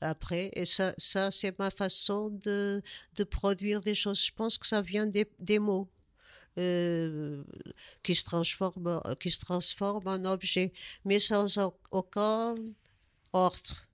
après, 0.00 0.50
et 0.54 0.66
ça, 0.66 0.94
ça 0.98 1.30
c'est 1.30 1.58
ma 1.58 1.70
façon 1.70 2.28
de, 2.28 2.82
de 3.16 3.24
produire 3.24 3.80
des 3.80 3.94
choses. 3.94 4.22
Je 4.24 4.32
pense 4.32 4.58
que 4.58 4.66
ça 4.66 4.82
vient 4.82 5.06
des 5.06 5.58
mots. 5.58 5.88
Euh, 6.58 7.42
qui 8.02 8.14
se 8.14 8.24
transforment 8.24 9.00
qui 9.20 9.30
se 9.30 9.40
transforment 9.40 10.08
en 10.08 10.24
objet 10.26 10.72
mais 11.04 11.18
sans 11.18 11.58
au- 11.58 11.76
aucun 11.90 12.54
ordre 13.32 13.86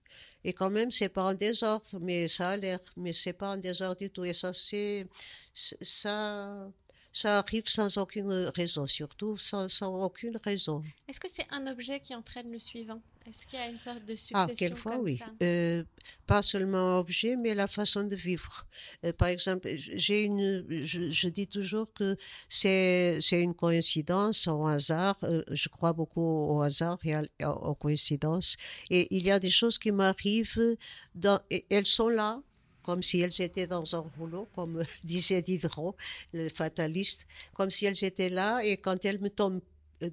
et 0.42 0.54
quand 0.54 0.70
même, 0.70 0.90
c'est 0.90 1.10
pas 1.10 1.24
en 1.24 1.34
désordre, 1.34 1.98
mais 2.00 2.26
ça 2.26 2.50
a 2.50 2.56
l'air, 2.56 2.80
mais 2.96 3.12
c'est 3.12 3.34
pas 3.34 3.50
en 3.50 3.56
désordre 3.58 3.98
du 4.00 4.08
tout. 4.10 4.24
Et 4.24 4.32
ça, 4.32 4.54
c'est, 4.54 5.06
ça, 5.52 6.66
ça 7.12 7.38
arrive 7.40 7.68
sans 7.68 7.98
aucune 7.98 8.32
raison, 8.54 8.86
surtout 8.86 9.36
sans 9.36 9.68
aucune 10.02 10.38
raison. 10.42 10.82
Est-ce 11.06 11.20
que 11.20 11.28
c'est 11.30 11.46
un 11.50 11.66
objet 11.66 12.00
qui 12.00 12.14
entraîne 12.14 12.50
le 12.50 12.58
suivant? 12.58 13.02
Est-ce 13.30 13.46
qu'il 13.46 13.58
y 13.58 13.62
a 13.62 13.68
une 13.68 13.80
sorte 13.80 14.04
de 14.04 14.12
Ah, 14.34 14.46
succession 14.48 14.54
quelquefois, 14.56 14.92
comme 14.96 15.04
oui. 15.04 15.16
ça? 15.16 15.26
Euh, 15.42 15.84
pas 16.26 16.42
seulement 16.42 16.98
objet, 16.98 17.36
mais 17.36 17.54
la 17.54 17.66
façon 17.68 18.02
de 18.04 18.16
vivre. 18.16 18.66
Euh, 19.04 19.12
par 19.12 19.28
exemple, 19.28 19.68
j'ai 19.76 20.24
une, 20.24 20.66
je, 20.84 21.10
je 21.10 21.28
dis 21.28 21.46
toujours 21.46 21.92
que 21.94 22.16
c'est, 22.48 23.18
c'est 23.20 23.40
une 23.40 23.54
coïncidence, 23.54 24.48
un 24.48 24.66
hasard. 24.66 25.16
Euh, 25.22 25.42
je 25.50 25.68
crois 25.68 25.92
beaucoup 25.92 26.20
au 26.20 26.60
hasard 26.62 26.98
et 27.04 27.14
à- 27.14 27.50
aux 27.50 27.74
coïncidences. 27.74 28.56
Et 28.90 29.06
il 29.16 29.24
y 29.26 29.30
a 29.30 29.38
des 29.38 29.50
choses 29.50 29.78
qui 29.78 29.92
m'arrivent, 29.92 30.76
dans, 31.14 31.40
et 31.50 31.64
elles 31.70 31.86
sont 31.86 32.08
là, 32.08 32.42
comme 32.82 33.02
si 33.02 33.20
elles 33.20 33.40
étaient 33.40 33.66
dans 33.66 33.94
un 33.94 34.04
rouleau, 34.18 34.48
comme 34.54 34.82
disait 35.04 35.42
Diderot, 35.42 35.94
le 36.32 36.48
fataliste, 36.48 37.26
comme 37.54 37.70
si 37.70 37.86
elles 37.86 38.02
étaient 38.02 38.30
là, 38.30 38.60
et 38.64 38.76
quand 38.78 39.04
elles 39.04 39.20
me 39.20 39.28
tombent 39.30 39.60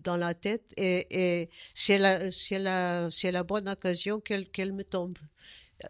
dans 0.03 0.17
la 0.17 0.33
tête, 0.33 0.65
et, 0.77 1.07
et 1.09 1.49
c'est 1.73 1.97
la, 1.97 2.31
c'est 2.31 2.59
la, 2.59 3.09
c'est 3.11 3.31
la 3.31 3.43
bonne 3.43 3.69
occasion 3.69 4.19
qu'elles 4.19 4.49
qu'elles 4.49 4.73
me 4.73 4.83
tombent. 4.83 5.17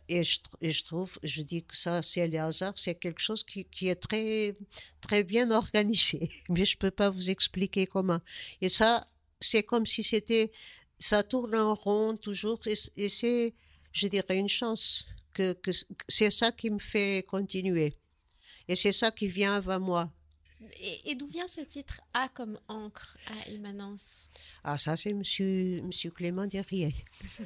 Et 0.09 0.23
je, 0.23 0.39
et 0.61 0.71
je 0.71 0.83
trouve, 0.83 1.17
je 1.23 1.41
dis 1.41 1.63
que 1.63 1.75
ça, 1.75 2.01
c'est 2.01 2.27
le 2.27 2.39
hasard, 2.39 2.73
c'est 2.75 2.95
quelque 2.95 3.21
chose 3.21 3.43
qui, 3.43 3.63
qui 3.65 3.87
est 3.87 3.95
très, 3.95 4.55
très 4.99 5.23
bien 5.23 5.49
organisé, 5.51 6.29
mais 6.49 6.65
je 6.65 6.77
peux 6.77 6.91
pas 6.91 7.09
vous 7.09 7.29
expliquer 7.29 7.87
comment. 7.87 8.19
Et 8.61 8.67
ça, 8.69 9.07
c'est 9.39 9.63
comme 9.63 9.85
si 9.85 10.03
c'était, 10.03 10.51
ça 10.99 11.23
tourne 11.23 11.55
en 11.55 11.73
rond 11.75 12.17
toujours, 12.17 12.59
et, 12.67 12.73
et 12.97 13.07
c'est, 13.09 13.53
je 13.93 14.07
dirais, 14.07 14.37
une 14.37 14.49
chance 14.49 15.05
que, 15.33 15.53
que 15.53 15.71
c'est 16.09 16.31
ça 16.31 16.51
qui 16.51 16.69
me 16.69 16.79
fait 16.79 17.25
continuer. 17.27 17.97
Et 18.67 18.75
c'est 18.75 18.91
ça 18.91 19.11
qui 19.11 19.27
vient 19.27 19.55
avant 19.55 19.79
moi. 19.79 20.11
Et, 20.79 21.11
et 21.11 21.15
d'où 21.15 21.27
vient 21.27 21.47
ce 21.47 21.61
titre 21.61 22.01
A 22.13 22.29
comme 22.29 22.59
encre 22.67 23.17
à 23.27 23.49
immanence? 23.49 24.29
Ah, 24.63 24.77
ça, 24.77 24.97
c'est 24.97 25.13
monsieur, 25.13 25.81
monsieur 25.83 26.09
Clément 26.11 26.47
Derrier. 26.47 26.93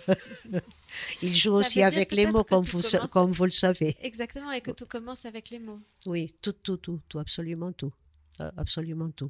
Il 1.21 1.36
joue 1.36 1.52
Ça 1.54 1.58
aussi 1.60 1.82
avec 1.82 2.12
les 2.12 2.26
mots, 2.26 2.43
comme 2.43 2.63
vous, 2.63 2.82
commences- 2.82 3.12
comme 3.12 3.32
vous 3.32 3.45
le 3.45 3.52
savez. 3.52 3.95
Exactement, 4.02 4.52
et 4.52 4.62
que 4.62 4.71
tout 4.71 4.86
commence 4.86 5.26
avec 5.26 5.50
les 5.50 5.60
mots. 5.60 5.80
Oui, 6.06 6.34
tout, 6.41 6.54
tout, 6.54 6.78
tout, 6.78 7.00
tout, 7.08 7.19
absolument 7.19 7.71
tout. 7.71 7.91
Euh, 8.39 8.50
Absolument 8.58 9.12
tout. 9.12 9.30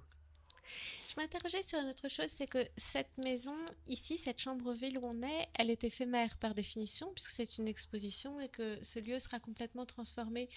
Je 1.10 1.20
m'interrogeais 1.20 1.62
sur 1.64 1.78
une 1.80 1.90
autre 1.90 2.08
chose, 2.08 2.28
c'est 2.30 2.48
que 2.48 2.66
cette 2.78 3.18
maison, 3.18 3.56
ici, 3.88 4.18
cette 4.18 4.40
chambre-ville 4.40 4.98
où 4.98 5.02
on 5.06 5.22
est, 5.24 5.48
elle 5.60 5.70
est 5.70 5.84
éphémère 5.84 6.38
par 6.38 6.54
définition, 6.54 7.12
puisque 7.14 7.32
c'est 7.32 7.58
une 7.58 7.68
exposition 7.68 8.40
et 8.40 8.48
que 8.48 8.78
ce 8.82 9.00
lieu 9.00 9.20
sera 9.20 9.40
complètement 9.40 9.86
transformé. 9.86 10.48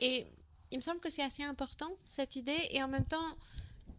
Et 0.00 0.26
il 0.72 0.78
me 0.78 0.82
semble 0.82 1.00
que 1.00 1.10
c'est 1.10 1.22
assez 1.22 1.42
important, 1.42 1.96
cette 2.08 2.34
idée, 2.34 2.68
et 2.70 2.82
en 2.82 2.88
même 2.88 3.04
temps, 3.04 3.36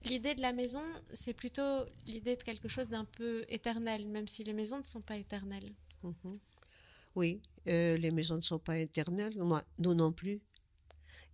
l'idée 0.06 0.34
de 0.34 0.42
la 0.42 0.54
maison, 0.54 0.84
c'est 1.14 1.34
plutôt 1.34 1.86
l'idée 2.08 2.36
de 2.36 2.42
quelque 2.42 2.68
chose 2.68 2.90
d'un 2.90 3.06
peu 3.06 3.46
éternel, 3.48 4.08
même 4.08 4.28
si 4.28 4.44
les 4.44 4.54
maisons 4.54 4.80
ne 4.80 4.84
sont 4.84 5.02
pas 5.02 5.18
éternelles. 5.18 5.72
Mhm. 6.02 6.40
Oui, 7.16 7.42
euh, 7.68 7.96
les 7.96 8.10
maisons 8.10 8.38
ne 8.38 8.42
sont 8.42 8.58
pas 8.58 8.80
éternelles, 8.80 9.36
nous 9.78 9.94
non 9.94 10.12
plus. 10.12 10.42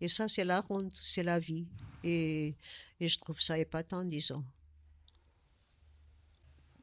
Et 0.02 0.10
ça, 0.10 0.28
c'est 0.28 0.44
la 0.44 0.60
ronde, 0.60 0.92
c'est 0.94 1.24
la 1.24 1.40
vie. 1.40 1.66
Et, 2.04 2.54
et 3.00 3.08
je 3.08 3.18
trouve 3.18 3.40
ça 3.40 3.58
épatant, 3.58 4.04
disons. 4.04 4.44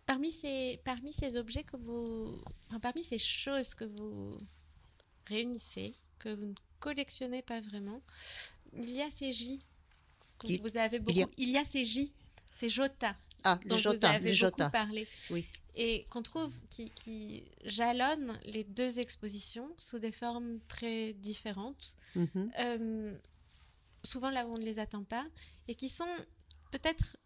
Parmi 0.07 0.31
ces, 0.31 0.81
parmi 0.83 1.13
ces 1.13 1.37
objets 1.37 1.65
que 1.65 1.77
vous... 1.77 2.41
Enfin, 2.69 2.81
parmi 2.81 3.05
ces 3.05 3.19
choses 3.19 3.75
que 3.75 3.85
vous 3.85 4.39
réunissez, 5.27 5.95
que 6.19 6.35
vous 6.35 6.47
ne 6.47 6.55
collectionnez 6.91 7.43
pas 7.43 7.61
vraiment, 7.61 8.01
il 8.73 8.91
y 8.91 9.03
a 9.03 9.11
ces 9.11 9.33
J 9.33 9.59
dont 10.41 10.49
Il- 10.49 10.61
vous 10.61 10.77
avez 10.77 10.99
beaucoup... 11.01 11.19
il 11.19 11.29
Il 11.37 11.49
y 11.49 11.53
y 11.53 11.57
a- 11.59 11.63
a, 11.63 11.65
ces 11.65 11.85
J, 11.85 12.13
ces 12.51 12.69
Jota, 12.69 13.17
Ah, 13.43 13.59
dont 13.67 13.75
le 13.77 13.83
vous 13.83 13.93
jota, 13.93 14.11
avez 14.11 14.31
le 14.33 14.35
beaucoup 14.39 14.57
jota. 14.61 14.71
parlé. 14.71 15.09
Oui. 15.31 15.45
Et 15.75 16.07
qu'on 16.11 16.23
trouve 16.23 16.55
qui, 16.71 16.91
qui 16.91 17.45
jalonnent 17.65 18.39
les 18.45 18.65
deux 18.65 18.99
expositions 19.01 19.69
sous 19.77 19.99
des 19.99 20.13
formes 20.13 20.61
très 20.69 21.13
différentes. 21.15 21.97
Mhm. 22.15 22.51
euh, 22.61 23.19
souvent 24.05 24.31
là 24.31 24.47
où 24.47 24.55
on 24.55 24.59
ne 24.59 24.65
les 24.65 24.79
attend 24.79 25.03
pas, 25.05 25.27
et 25.69 25.75
qui 25.75 25.89
sont 25.91 26.15
peut-être, 26.71 27.17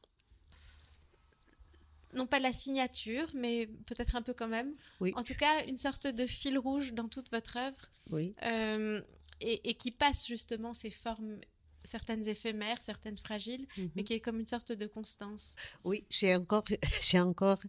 non 2.15 2.27
pas 2.27 2.41
la 2.41 2.53
signature, 2.53 3.29
mais 3.35 3.67
peut-être 3.87 4.17
un 4.17 4.23
peu 4.23 4.33
quand 4.35 4.49
même, 4.49 4.75
Oui. 5.01 5.13
en 5.15 5.23
tout 5.23 5.35
cas 5.35 5.65
une 5.67 5.79
sorte 5.79 6.07
de 6.07 6.27
fil 6.27 6.59
rouge 6.59 6.93
dans 6.95 7.09
toute 7.09 7.31
votre 7.31 7.57
œuvre, 7.59 7.83
Oui, 8.11 8.33
euh, 8.43 9.01
et, 9.41 9.69
et 9.71 9.75
qui 9.75 9.91
passe 9.91 10.27
justement 10.27 10.75
ces 10.75 10.91
formes, 10.91 11.39
certaines 11.83 12.27
éphémères, 12.29 12.81
certaines 12.83 13.17
fragiles, 13.17 13.67
Mhm. 13.79 13.91
mais 13.95 14.05
qui 14.05 14.13
est 14.13 14.21
comme 14.21 14.39
une 14.39 14.47
sorte 14.47 14.73
de 14.73 14.87
constance. 14.87 15.57
oui, 15.85 16.05
c'est 16.11 16.35
encore, 16.35 16.65
encore 17.15 17.61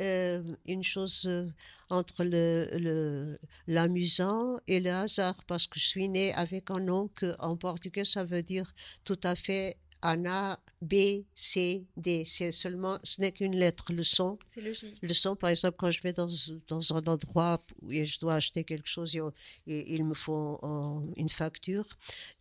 euh, 0.00 0.42
une 0.66 0.82
chose 0.82 1.26
euh, 1.26 1.46
entre 1.90 2.24
le, 2.24 2.68
le, 2.78 3.38
l'amusant 3.66 4.58
et 4.66 4.80
le 4.80 4.90
hasard, 4.90 5.36
parce 5.46 5.66
que 5.66 5.78
je 5.78 5.86
suis 5.86 6.08
née 6.08 6.32
avec 6.34 6.70
un 6.70 6.80
nom 6.80 7.08
que 7.08 7.36
en 7.40 7.56
portugais 7.56 8.04
ça 8.04 8.24
veut 8.24 8.42
dire 8.42 8.74
tout 9.04 9.20
à 9.22 9.34
fait 9.34 9.76
Anna, 10.02 10.58
B, 10.80 11.24
C, 11.34 11.86
D. 11.96 12.24
C'est 12.24 12.52
seulement, 12.52 12.98
ce 13.02 13.20
n'est 13.20 13.32
qu'une 13.32 13.56
lettre, 13.56 13.92
le 13.92 14.02
son. 14.02 14.38
C'est 14.46 14.60
le 14.60 14.72
J. 14.72 14.94
Le 15.02 15.12
son, 15.14 15.34
par 15.36 15.50
exemple, 15.50 15.76
quand 15.78 15.90
je 15.90 16.00
vais 16.02 16.12
dans, 16.12 16.28
dans 16.68 16.92
un 16.96 17.04
endroit 17.06 17.58
où 17.82 17.90
et 17.92 18.04
je 18.04 18.18
dois 18.20 18.34
acheter 18.34 18.64
quelque 18.64 18.88
chose 18.88 19.14
et, 19.16 19.20
et 19.66 19.94
il 19.94 20.04
me 20.04 20.14
faut 20.14 20.58
un- 20.62 21.02
une 21.16 21.28
facture, 21.28 21.86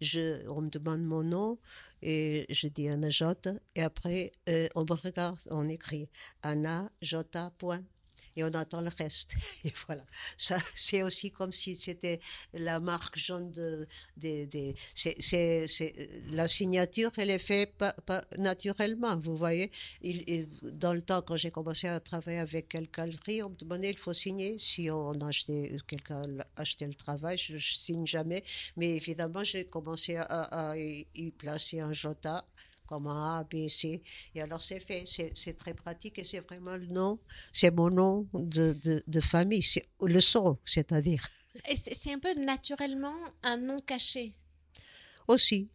je, 0.01 0.47
on 0.49 0.61
me 0.61 0.69
demande 0.69 1.01
mon 1.03 1.23
nom 1.23 1.57
et 2.01 2.45
je 2.49 2.67
dis 2.67 2.87
Anna 2.89 3.09
J. 3.09 3.23
Et 3.75 3.81
après, 3.81 4.31
euh, 4.49 4.67
on 4.75 4.81
me 4.83 4.93
regarde, 4.93 5.39
on 5.49 5.67
écrit 5.69 6.09
Anna 6.43 6.91
J. 7.01 7.15
Point. 7.57 7.83
Et 8.37 8.43
on 8.43 8.53
attend 8.53 8.81
le 8.81 8.91
reste. 8.97 9.33
Et 9.65 9.73
voilà. 9.87 10.05
Ça, 10.37 10.59
c'est 10.75 11.03
aussi 11.03 11.31
comme 11.31 11.51
si 11.51 11.75
c'était 11.75 12.19
la 12.53 12.79
marque 12.79 13.17
jaune 13.17 13.51
de, 13.51 13.87
des- 14.15 14.75
c'est, 14.95 15.15
c'est, 15.19 15.67
c'est- 15.67 16.09
la 16.31 16.47
signature, 16.47 17.11
elle 17.17 17.31
est 17.31 17.39
faite 17.39 17.73
pas, 17.77 17.95
naturellement, 18.37 19.17
vous 19.17 19.35
voyez. 19.35 19.71
Dans 20.63 20.93
le 20.93 21.01
temps, 21.01 21.21
quand 21.21 21.35
j'ai 21.35 21.51
commencé 21.51 21.87
à 21.87 21.99
travailler 21.99 22.39
avec 22.39 22.69
galerie, 22.93 23.43
on 23.43 23.49
me 23.49 23.55
demandait 23.55 23.89
il 23.91 23.97
faut 23.97 24.13
signer. 24.13 24.57
Si 24.59 24.89
on 24.91 25.13
achetait, 25.21 25.75
quelqu'un 25.87 26.23
achetait 26.55 26.87
le 26.87 26.93
travail, 26.93 27.37
je, 27.37 27.57
je 27.57 27.73
signe 27.75 28.05
jamais. 28.05 28.43
Mais 28.75 28.95
évidemment, 28.95 29.43
j'ai 29.43 29.65
commencé 29.65 30.15
à, 30.17 30.75
y 30.77 31.31
placer 31.31 31.79
un 31.79 31.93
jota 31.93 32.45
comme 32.87 33.07
A, 33.07 33.43
B, 33.43 33.67
C. 33.67 34.01
Et 34.33 34.41
alors 34.41 34.63
c'est 34.63 34.79
fait, 34.79 35.03
c'est 35.05 35.57
très 35.57 35.73
pratique 35.73 36.17
et 36.19 36.23
c'est 36.23 36.39
vraiment 36.39 36.75
le 36.77 36.87
nom, 36.87 37.19
c'est 37.51 37.71
mon 37.71 37.89
nom 37.89 38.27
de, 38.33 38.73
de, 38.83 39.03
de 39.05 39.19
famille, 39.19 39.63
c'est 39.63 39.87
le 40.01 40.19
son, 40.21 40.57
c'est-à-dire. 40.65 41.27
Et 41.69 41.75
c'est 41.75 42.13
un 42.13 42.19
peu 42.19 42.33
naturellement 42.39 43.15
un 43.43 43.57
nom 43.57 43.79
caché. 43.81 44.33
Aussi, 45.27 45.69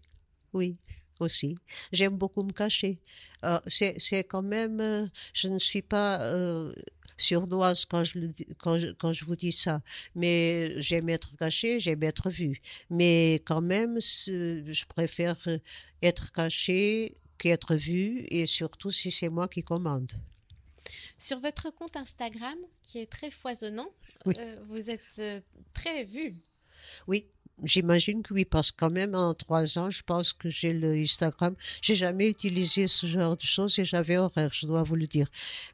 oui, 0.53 0.77
aussi. 1.21 1.57
J'aime 1.93 2.17
beaucoup 2.17 2.43
me 2.43 2.53
cacher. 2.53 3.01
Euh, 3.45 3.61
c'est 3.67 3.97
c'est 3.99 4.25
quand 4.25 4.43
même, 4.43 4.81
euh, 4.81 5.07
je 5.33 5.49
ne 5.49 5.59
suis 5.59 5.83
pas, 5.83 6.21
euh, 6.23 6.73
sournoise 7.23 7.85
quand 7.85 8.05
je, 8.05 8.19
le, 8.19 8.33
quand, 8.59 8.79
je, 8.79 8.93
quand 8.93 9.13
je 9.13 9.25
vous 9.25 9.37
dis 9.37 9.53
ça. 9.53 9.81
Mais 10.15 10.81
j'aime 10.81 11.09
être 11.09 11.37
caché, 11.37 11.81
j'aime 11.81 12.03
être 12.03 12.31
vu. 12.31 12.61
Mais 12.91 13.35
quand 13.45 13.61
même, 13.61 14.01
je 14.01 14.85
préfère 14.87 15.37
être 16.03 16.33
caché 16.33 17.15
qu'être 17.39 17.75
vu 17.75 18.25
et 18.29 18.47
surtout 18.47 18.91
si 18.91 19.11
c'est 19.11 19.29
moi 19.29 19.49
qui 19.49 19.63
commande. 19.63 20.13
Sur 21.19 21.41
votre 21.41 21.71
compte 21.71 21.97
Instagram, 21.97 22.59
qui 22.83 22.99
est 22.99 23.11
très 23.11 23.31
foisonnant, 23.31 23.91
euh, 24.27 24.57
vous 24.67 24.91
êtes 24.91 25.19
euh, 25.19 25.41
très 25.73 26.05
vu. 26.05 26.37
Oui, 27.07 27.27
J'imagine 27.65 28.23
que 28.23 28.35
oui, 28.35 28.45
parce 28.45 28.71
que 28.73 28.77
quand 28.79 28.91
même 28.91 29.15
en 29.15 29.35
trois 29.35 29.79
ans, 29.79 29.91
je 29.91 30.03
pense 30.03 30.33
que 30.33 30.51
j'ai 30.51 30.73
le 30.73 30.95
Instagram. 30.95 31.55
J'ai 31.81 31.95
jamais 31.95 32.29
utilisé 32.29 32.89
ce 32.89 33.07
genre 33.07 33.37
de 33.37 33.43
choses 33.43 33.79
et 33.79 33.85
j'avais 33.85 34.17
horaire, 34.17 34.51
je 34.53 34.67
dois 34.67 34.83
vous 34.83 34.97
le 34.97 35.07
dire. 35.07 35.29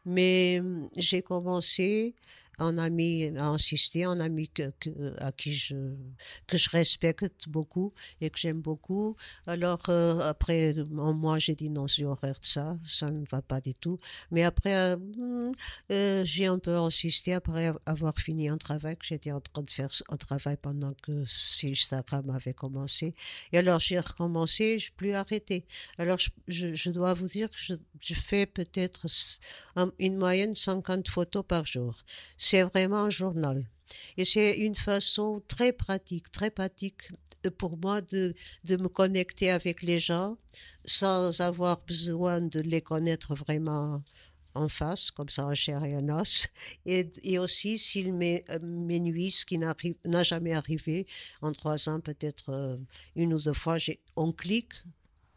Mais 0.05 0.59
hum, 0.61 0.89
j'ai 0.97 1.23
commencé 1.23 2.15
un 2.59 2.79
ami 2.79 3.27
a 3.37 3.47
insisté, 3.47 4.05
un 4.05 4.21
ami 4.21 4.49
que, 4.49 4.73
à 5.19 5.33
qui 5.33 5.55
je, 5.55 5.75
que 6.47 6.57
je 6.57 6.69
respecte 6.71 7.49
beaucoup 7.49 7.93
et 8.21 8.31
que 8.31 8.39
j'aime 8.39 8.61
beaucoup. 8.61 9.17
Alors, 9.47 9.83
euh, 9.89 10.21
après, 10.21 10.75
moi, 10.91 11.39
j'ai 11.39 11.55
dit 11.55 11.71
non, 11.71 11.87
j'ai 11.87 12.05
horreur 12.05 12.39
de 12.41 12.47
ça, 12.47 12.79
ça 12.87 13.11
ne 13.11 13.25
va 13.27 13.43
pas 13.43 13.61
du 13.61 13.75
tout. 13.75 13.99
Mais 14.31 14.45
après, 14.45 14.77
euh, 14.77 14.97
hmm, 14.97 15.53
euh, 15.93 16.25
j'ai 16.25 16.47
un 16.47 16.59
peu 16.59 16.77
insisté 16.77 17.35
après 17.35 17.73
avoir 17.87 18.17
fini 18.19 18.49
un 18.49 18.59
travail, 18.59 18.97
que 18.97 19.07
j'étais 19.07 19.33
en 19.33 19.41
train 19.41 19.63
de 19.63 19.71
faire 19.71 19.91
un 20.09 20.17
travail 20.17 20.57
pendant 20.61 20.95
que 21.03 21.25
Instagram 21.65 22.31
avait 22.31 22.55
commencé. 22.55 23.15
Et 23.53 23.59
alors, 23.59 23.81
j'ai 23.81 23.99
recommencé, 23.99 24.79
je 24.79 24.87
n'ai 24.87 24.95
plus 24.97 25.13
arrêté. 25.15 25.65
Alors, 25.99 26.19
je, 26.19 26.75
je, 26.75 26.91
dois 26.91 27.15
vous 27.15 27.27
dire 27.27 27.51
que 27.51 27.57
je, 27.59 27.75
je 28.01 28.15
fais 28.15 28.47
peut-être 28.47 29.07
une 29.99 30.17
moyenne 30.17 30.55
50 30.55 31.09
photos 31.09 31.45
par 31.47 31.65
jour 31.67 31.95
c'est 32.49 32.63
vraiment 32.63 33.03
un 33.05 33.11
journal. 33.11 33.67
Et 34.17 34.25
c'est 34.25 34.57
une 34.59 34.75
façon 34.75 35.43
très 35.47 35.73
pratique, 35.73 36.31
très 36.33 36.51
pratique 36.51 37.11
pour 37.59 37.77
moi 37.77 38.01
de, 38.01 38.35
de, 38.65 38.77
me 38.77 38.89
connecter 38.89 39.51
avec 39.51 39.83
les 39.83 40.01
gens 40.01 40.37
sans 40.85 41.41
avoir 41.41 41.81
besoin 41.87 42.41
de 42.41 42.61
les 42.61 42.81
connaître 42.81 43.35
vraiment 43.35 44.03
en 44.55 44.69
face, 44.69 45.11
comme 45.11 45.29
ça 45.29 45.47
en 45.47 45.55
chair 45.55 45.85
et 45.85 45.95
en 45.97 46.09
os. 46.09 46.49
Et, 46.87 47.11
et 47.23 47.39
aussi, 47.39 47.79
s'ils 47.79 48.13
m'ennuient, 48.13 49.31
ce 49.31 49.47
qui 49.47 49.59
n'a 49.59 50.23
jamais 50.23 50.55
arrivé, 50.55 51.07
en 51.43 51.53
trois 51.53 51.89
ans, 51.89 52.01
peut-être 52.01 52.51
euh, 52.51 52.77
une 53.15 53.35
ou 53.35 53.41
deux 53.41 53.53
fois, 53.53 53.77
on 54.17 54.33
clique 54.33 54.73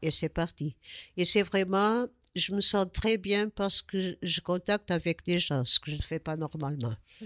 et 0.02 0.12
c'est 0.12 0.30
parti. 0.30 0.76
Et 1.18 1.26
c'est 1.26 1.44
vraiment 1.44 2.08
je 2.36 2.54
me 2.54 2.62
sens 2.62 2.88
très 2.92 3.18
bien 3.18 3.50
parce 3.50 3.82
que 3.82 4.18
je 4.22 4.42
contacte 4.42 4.92
avec 4.92 5.26
des 5.26 5.40
gens, 5.40 5.66
ce 5.66 5.80
que 5.80 5.92
je 5.92 5.98
ne 5.98 6.02
fais 6.02 6.20
pas 6.20 6.36
normalement. 6.38 6.94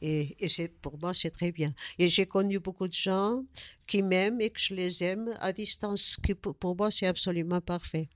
Et, 0.00 0.36
et 0.38 0.48
c'est, 0.48 0.68
pour 0.68 0.98
moi, 0.98 1.14
c'est 1.14 1.30
très 1.30 1.52
bien. 1.52 1.72
Et 1.98 2.08
j'ai 2.10 2.26
connu 2.26 2.58
beaucoup 2.58 2.86
de 2.86 2.92
gens 2.92 3.42
qui 3.86 4.02
m'aiment 4.02 4.40
et 4.42 4.50
que 4.50 4.60
je 4.60 4.74
les 4.74 5.02
aime 5.02 5.34
à 5.38 5.52
distance, 5.52 6.18
qui 6.22 6.34
pour, 6.34 6.76
moi, 6.76 6.90
c'est 6.90 7.06
absolument 7.06 7.62
parfait. 7.62 8.08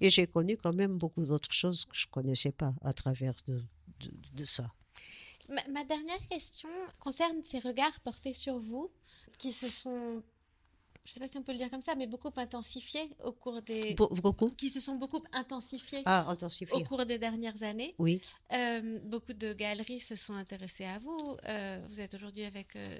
Et 0.00 0.10
j'ai 0.10 0.26
connu 0.26 0.56
quand 0.56 0.74
même 0.74 0.98
beaucoup 0.98 1.24
d'autres 1.24 1.52
choses 1.52 1.84
que 1.84 1.96
je 1.96 2.06
ne 2.06 2.10
connaissais 2.10 2.52
pas 2.52 2.74
à 2.82 2.92
travers 2.92 3.34
de, 3.46 3.60
de, 4.32 4.44
ça. 4.44 4.72
ma, 5.48 5.84
dernière 5.84 6.26
question 6.28 6.68
concerne 6.98 7.42
ces 7.44 7.60
regards 7.60 8.00
portés 8.00 8.32
sur 8.32 8.58
vous 8.58 8.90
qui 9.38 9.52
se 9.52 9.68
sont 9.68 10.22
je 11.04 11.10
ne 11.10 11.14
sais 11.14 11.20
pas 11.20 11.28
si 11.28 11.38
on 11.38 11.42
peut 11.42 11.52
le 11.52 11.58
dire 11.58 11.70
comme 11.70 11.82
ça, 11.82 11.94
mais 11.94 12.06
beaucoup 12.06 12.30
intensifiés 12.36 13.10
au 13.24 13.32
cours 13.32 13.62
des... 13.62 13.94
beaucoup? 13.94 14.50
Qui 14.50 14.68
se 14.68 14.80
sont 14.80 14.96
beaucoup 14.96 15.22
intensifiés, 15.32 16.02
ah, 16.04 16.26
intensifiés. 16.28 16.76
au 16.76 16.82
cours 16.84 17.06
des 17.06 17.18
dernières 17.18 17.62
années. 17.62 17.94
Oui. 17.98 18.20
Euh, 18.52 18.98
beaucoup 19.04 19.32
de 19.32 19.52
galeries 19.54 20.00
se 20.00 20.14
sont 20.14 20.34
intéressées 20.34 20.84
à 20.84 20.98
vous. 20.98 21.36
Euh, 21.46 21.80
vous 21.88 22.00
êtes 22.00 22.14
aujourd'hui 22.14 22.44
avec 22.44 22.76
euh, 22.76 22.98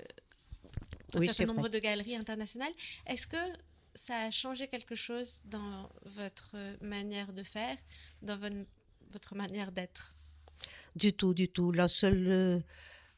un 1.14 1.20
certain 1.26 1.52
nombre 1.52 1.68
de 1.68 1.78
galeries 1.78 2.16
internationales. 2.16 2.72
Est-ce 3.06 3.26
que 3.26 3.36
ça 3.94 4.22
a 4.22 4.30
changé 4.30 4.66
quelque 4.66 4.94
chose 4.94 5.42
dans 5.44 5.90
votre 6.04 6.56
manière 6.80 7.32
de 7.34 7.42
faire, 7.42 7.76
dans 8.22 8.38
votre, 8.38 8.56
votre 9.12 9.34
manière 9.34 9.72
d'être? 9.72 10.14
Du 10.96 11.12
tout, 11.12 11.34
du 11.34 11.48
tout. 11.48 11.70
La 11.70 11.88
seule 11.88 12.64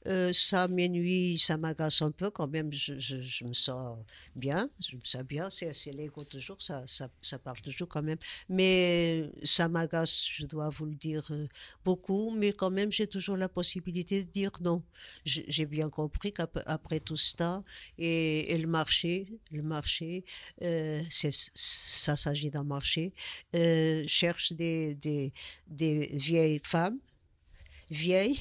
euh, 0.06 0.32
ça 0.32 0.66
m'ennuie, 0.68 1.38
ça 1.38 1.56
m'agace 1.56 2.02
un 2.02 2.10
peu 2.10 2.30
quand 2.30 2.48
même. 2.48 2.72
Je, 2.72 3.44
me 3.44 3.52
sens 3.52 3.98
bien, 4.34 4.68
je 4.80 4.96
me 4.96 5.00
sens 5.04 5.22
bien. 5.22 5.48
C'est, 5.50 5.72
l'ego 5.92 6.24
toujours, 6.24 6.60
ça, 6.60 6.82
ça, 6.86 7.08
ça, 7.20 7.38
parle 7.38 7.60
toujours 7.60 7.88
quand 7.88 8.02
même. 8.02 8.18
Mais 8.48 9.30
ça 9.44 9.68
m'agace, 9.68 10.24
je 10.26 10.46
dois 10.46 10.68
vous 10.70 10.86
le 10.86 10.94
dire, 10.94 11.26
euh, 11.30 11.46
beaucoup. 11.84 12.30
Mais 12.30 12.52
quand 12.52 12.70
même, 12.70 12.90
j'ai 12.90 13.06
toujours 13.06 13.36
la 13.36 13.48
possibilité 13.48 14.24
de 14.24 14.30
dire 14.30 14.50
non. 14.60 14.82
J'ai 15.24 15.66
bien 15.66 15.88
compris 15.88 16.32
qu'après 16.32 17.00
tout 17.00 17.16
ça, 17.16 17.62
et, 17.98 18.56
le 18.58 18.66
marché, 18.66 19.26
le 19.50 19.62
marché, 19.62 20.24
euh, 20.62 21.02
ça 21.10 22.16
s'agit 22.16 22.50
d'un 22.50 22.64
marché, 22.64 23.12
cherche 24.06 24.52
des, 24.52 24.94
des, 24.96 25.32
des 25.68 26.08
vieilles 26.12 26.60
femmes, 26.62 26.98
vieilles. 27.90 28.38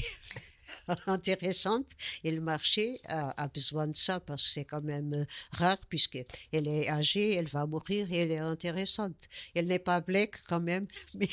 intéressante 1.07 1.87
et 2.23 2.31
le 2.31 2.41
marché 2.41 2.99
a, 3.07 3.47
besoin 3.47 3.87
de 3.87 3.95
ça 3.95 4.19
parce 4.19 4.43
que 4.43 4.49
c'est 4.49 4.65
quand 4.65 4.81
même 4.81 5.13
euh, 5.13 5.25
rare 5.51 5.77
puisqu'elle 5.89 6.25
est 6.51 6.89
âgée, 6.89 7.35
elle 7.35 7.47
va 7.47 7.65
mourir 7.65 8.11
et 8.11 8.17
elle 8.17 8.31
est 8.31 8.37
intéressante. 8.37 9.15
Elle 9.55 9.67
n'est 9.67 9.79
pas 9.79 10.01
black 10.01 10.41
quand 10.47 10.59
même, 10.59 10.87
mais 11.15 11.29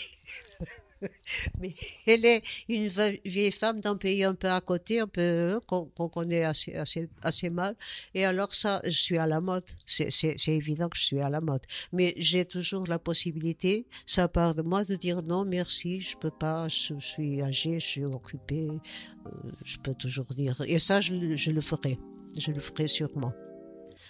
mais 1.61 1.75
elle 2.07 2.25
est 2.25 2.43
une 2.69 2.89
vieille 3.25 3.53
femme 3.53 3.81
d'un 3.81 3.97
pays 3.97 4.25
un 4.25 4.35
peu 4.35 4.49
à 4.49 4.61
côté, 4.61 5.01
un 5.01 5.07
peu 5.07 5.21
euh, 5.21 5.61
qu'on 5.67 6.09
connaît 6.09 6.45
assez, 6.45 6.75
assez, 6.75 7.09
assez 7.23 7.51
mal. 7.51 7.77
Et 8.15 8.25
alors 8.25 8.55
ça, 8.55 8.81
je 8.85 8.91
suis 8.91 9.19
à 9.19 9.27
la 9.27 9.41
mode. 9.41 9.65
C'est 9.87 10.49
évident 10.49 10.89
que 10.89 10.97
je 10.97 11.05
suis 11.05 11.21
à 11.21 11.29
la 11.29 11.41
mode. 11.41 11.63
Mais 11.93 12.15
j'ai 12.17 12.45
toujours 12.45 12.87
la 12.87 12.99
possibilité, 12.99 13.87
ça 14.07 14.29
part 14.29 14.55
de 14.55 14.63
moi, 14.63 14.85
de 14.85 14.97
dire 14.97 15.23
non, 15.23 15.45
merci, 15.45 16.01
je 16.01 16.17
peux 16.17 16.31
pas, 16.31 16.69
je, 16.69 16.95
suis 16.99 17.43
âgée, 17.43 17.81
je 17.81 17.87
suis 17.87 18.05
occupée. 18.05 18.69
Euh, 18.69 19.31
je 19.65 19.79
peux 19.79 19.95
toujours 19.95 20.27
dire. 20.35 20.61
Et 20.67 20.79
ça, 20.79 21.01
je 21.01 21.13
le 21.51 21.61
ferai. 21.61 21.99
Je 22.37 22.53
le 22.53 22.61
ferai 22.61 22.89
sûrement. 22.89 23.33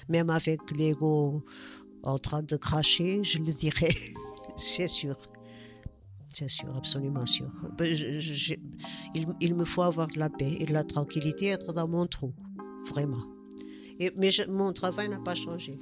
Même 0.09 0.31
avec 0.31 0.61
l'ego 0.77 1.45
en 2.03 2.19
train 2.19 2.43
de 2.43 2.57
cracher, 2.57 3.23
je 3.25 3.39
le 3.39 3.53
dirai. 3.53 3.95
C'est 4.57 4.89
sûr 4.89 5.17
c'est 6.29 6.49
sûr, 6.51 6.77
absolument 6.77 7.27
sûr. 7.27 7.51
Ben, 7.77 7.87
il, 9.41 9.55
me 9.55 9.65
faut 9.65 9.83
avoir 9.83 10.09
de 10.09 10.19
la 10.19 10.29
paix 10.29 10.57
et 10.61 10.67
de 10.67 10.73
la 10.73 10.85
tranquillité, 10.85 11.47
être 11.47 11.73
dans 11.73 11.89
mon 11.89 12.07
trou, 12.07 12.35
vraiment. 12.89 13.25
Et, 13.99 14.13
mais 14.17 14.31
mon 14.49 14.73
travail 14.73 15.09
n'a 15.09 15.19
pas 15.19 15.35
changé 15.35 15.81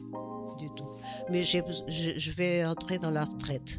du 0.59 0.69
tout. 0.77 0.89
Mais 1.31 1.43
je, 1.43 2.31
vais 2.33 2.65
entrer 2.65 2.99
dans 2.99 3.11
la 3.11 3.25
retraite. 3.25 3.79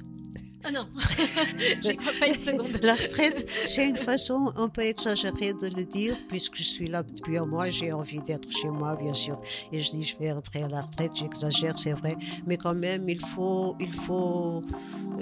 Ah 0.63 0.71
non, 0.71 0.85
je 0.97 1.93
crois 1.93 2.11
pas 2.19 2.27
une 2.27 2.37
seconde. 2.37 2.77
La 2.81 2.95
retraite, 2.95 3.49
c'est 3.65 3.87
une 3.87 3.95
façon 3.95 4.51
un 4.57 4.67
peu 4.67 4.81
exagérée 4.81 5.53
de 5.53 5.67
le 5.73 5.85
dire, 5.85 6.15
puisque 6.27 6.57
je 6.57 6.63
suis 6.63 6.87
là 6.87 7.03
depuis 7.03 7.37
un 7.37 7.45
mois, 7.45 7.69
j'ai 7.69 7.93
envie 7.93 8.19
d'être 8.19 8.51
chez 8.51 8.67
moi, 8.67 8.97
bien 8.97 9.13
sûr. 9.13 9.39
Et 9.71 9.79
je 9.79 9.91
dis, 9.91 10.03
je 10.03 10.17
vais 10.17 10.31
entrer 10.31 10.63
à 10.63 10.67
la 10.67 10.81
retraite, 10.81 11.11
j'exagère, 11.15 11.79
c'est 11.79 11.93
vrai. 11.93 12.17
Mais 12.45 12.57
quand 12.57 12.75
même, 12.75 13.07
il 13.07 13.21
faut, 13.21 13.77
il 13.79 13.93
faut 13.93 14.61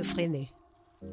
freiner. 0.04 0.50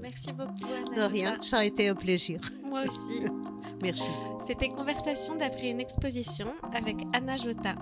Merci 0.01 0.33
beaucoup, 0.33 0.53
Anna. 0.65 0.97
De 0.97 1.13
rien, 1.13 1.37
ça 1.41 1.59
a 1.59 1.65
été 1.65 1.89
un 1.89 1.95
plaisir. 1.95 2.41
Moi 2.65 2.83
aussi. 2.83 3.23
Merci. 3.83 4.09
C'était 4.47 4.69
Conversation 4.69 5.37
d'après 5.37 5.71
une 5.71 5.81
exposition 5.81 6.55
avec 6.73 6.97
Anna 7.13 7.37
Jota. 7.37 7.75